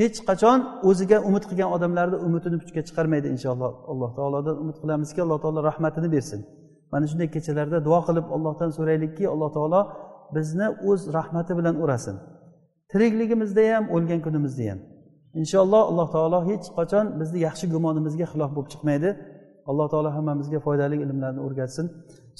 hech 0.00 0.18
qachon 0.28 0.58
o'ziga 0.88 1.18
umid 1.28 1.44
qilgan 1.50 1.70
odamlarni 1.76 2.16
umidini 2.26 2.56
puchga 2.62 2.82
chiqarmaydi 2.88 3.26
inshaalloh. 3.34 3.72
Alloh 3.92 4.10
taolodan 4.18 4.56
umid 4.62 4.76
qilamizki 4.82 5.20
alloh 5.24 5.38
taolo 5.44 5.60
rahmatini 5.70 6.08
bersin. 6.14 6.40
Mana 6.92 7.04
shunday 7.10 7.28
kechalarda 7.34 7.78
duo 7.86 8.00
qilib 8.08 8.26
allohdan 8.36 8.70
so'raylikki 8.76 9.24
alloh 9.32 9.50
taolo 9.56 9.80
bizni 10.36 10.66
o'z 10.90 11.00
rahmati 11.16 11.52
bilan 11.58 11.74
o'rasin. 11.82 12.16
Tirikligimizda 12.92 13.62
ham 13.74 13.84
o'lgan 13.94 14.20
kunimizda 14.26 14.64
ham 14.70 14.80
inshaalloh 15.40 15.82
alloh 15.90 16.08
taolo 16.16 16.38
hech 16.48 16.66
qachon 16.78 17.06
bizni 17.20 17.38
yaxshi 17.46 17.66
gumonimizga 17.74 18.26
xilof 18.32 18.50
bo'lib 18.56 18.68
chiqmaydi. 18.72 19.10
Alloh 19.70 19.86
taolo 19.92 20.10
hammamizga 20.16 20.58
foydali 20.66 20.96
ilmlarni 21.04 21.40
o'rgatsin. 21.46 21.86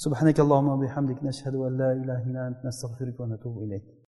Subhanakallohumma 0.03 0.75
bihamdik 0.83 1.19
nashhadu 1.27 1.59
an 1.67 1.73
la 1.81 1.89
ilaha 2.01 2.21
illa 2.27 2.41
ant 2.49 2.59
nastag'firuka 2.67 3.19
va 3.23 3.27
natubu 3.33 3.59
ilayk. 3.65 3.85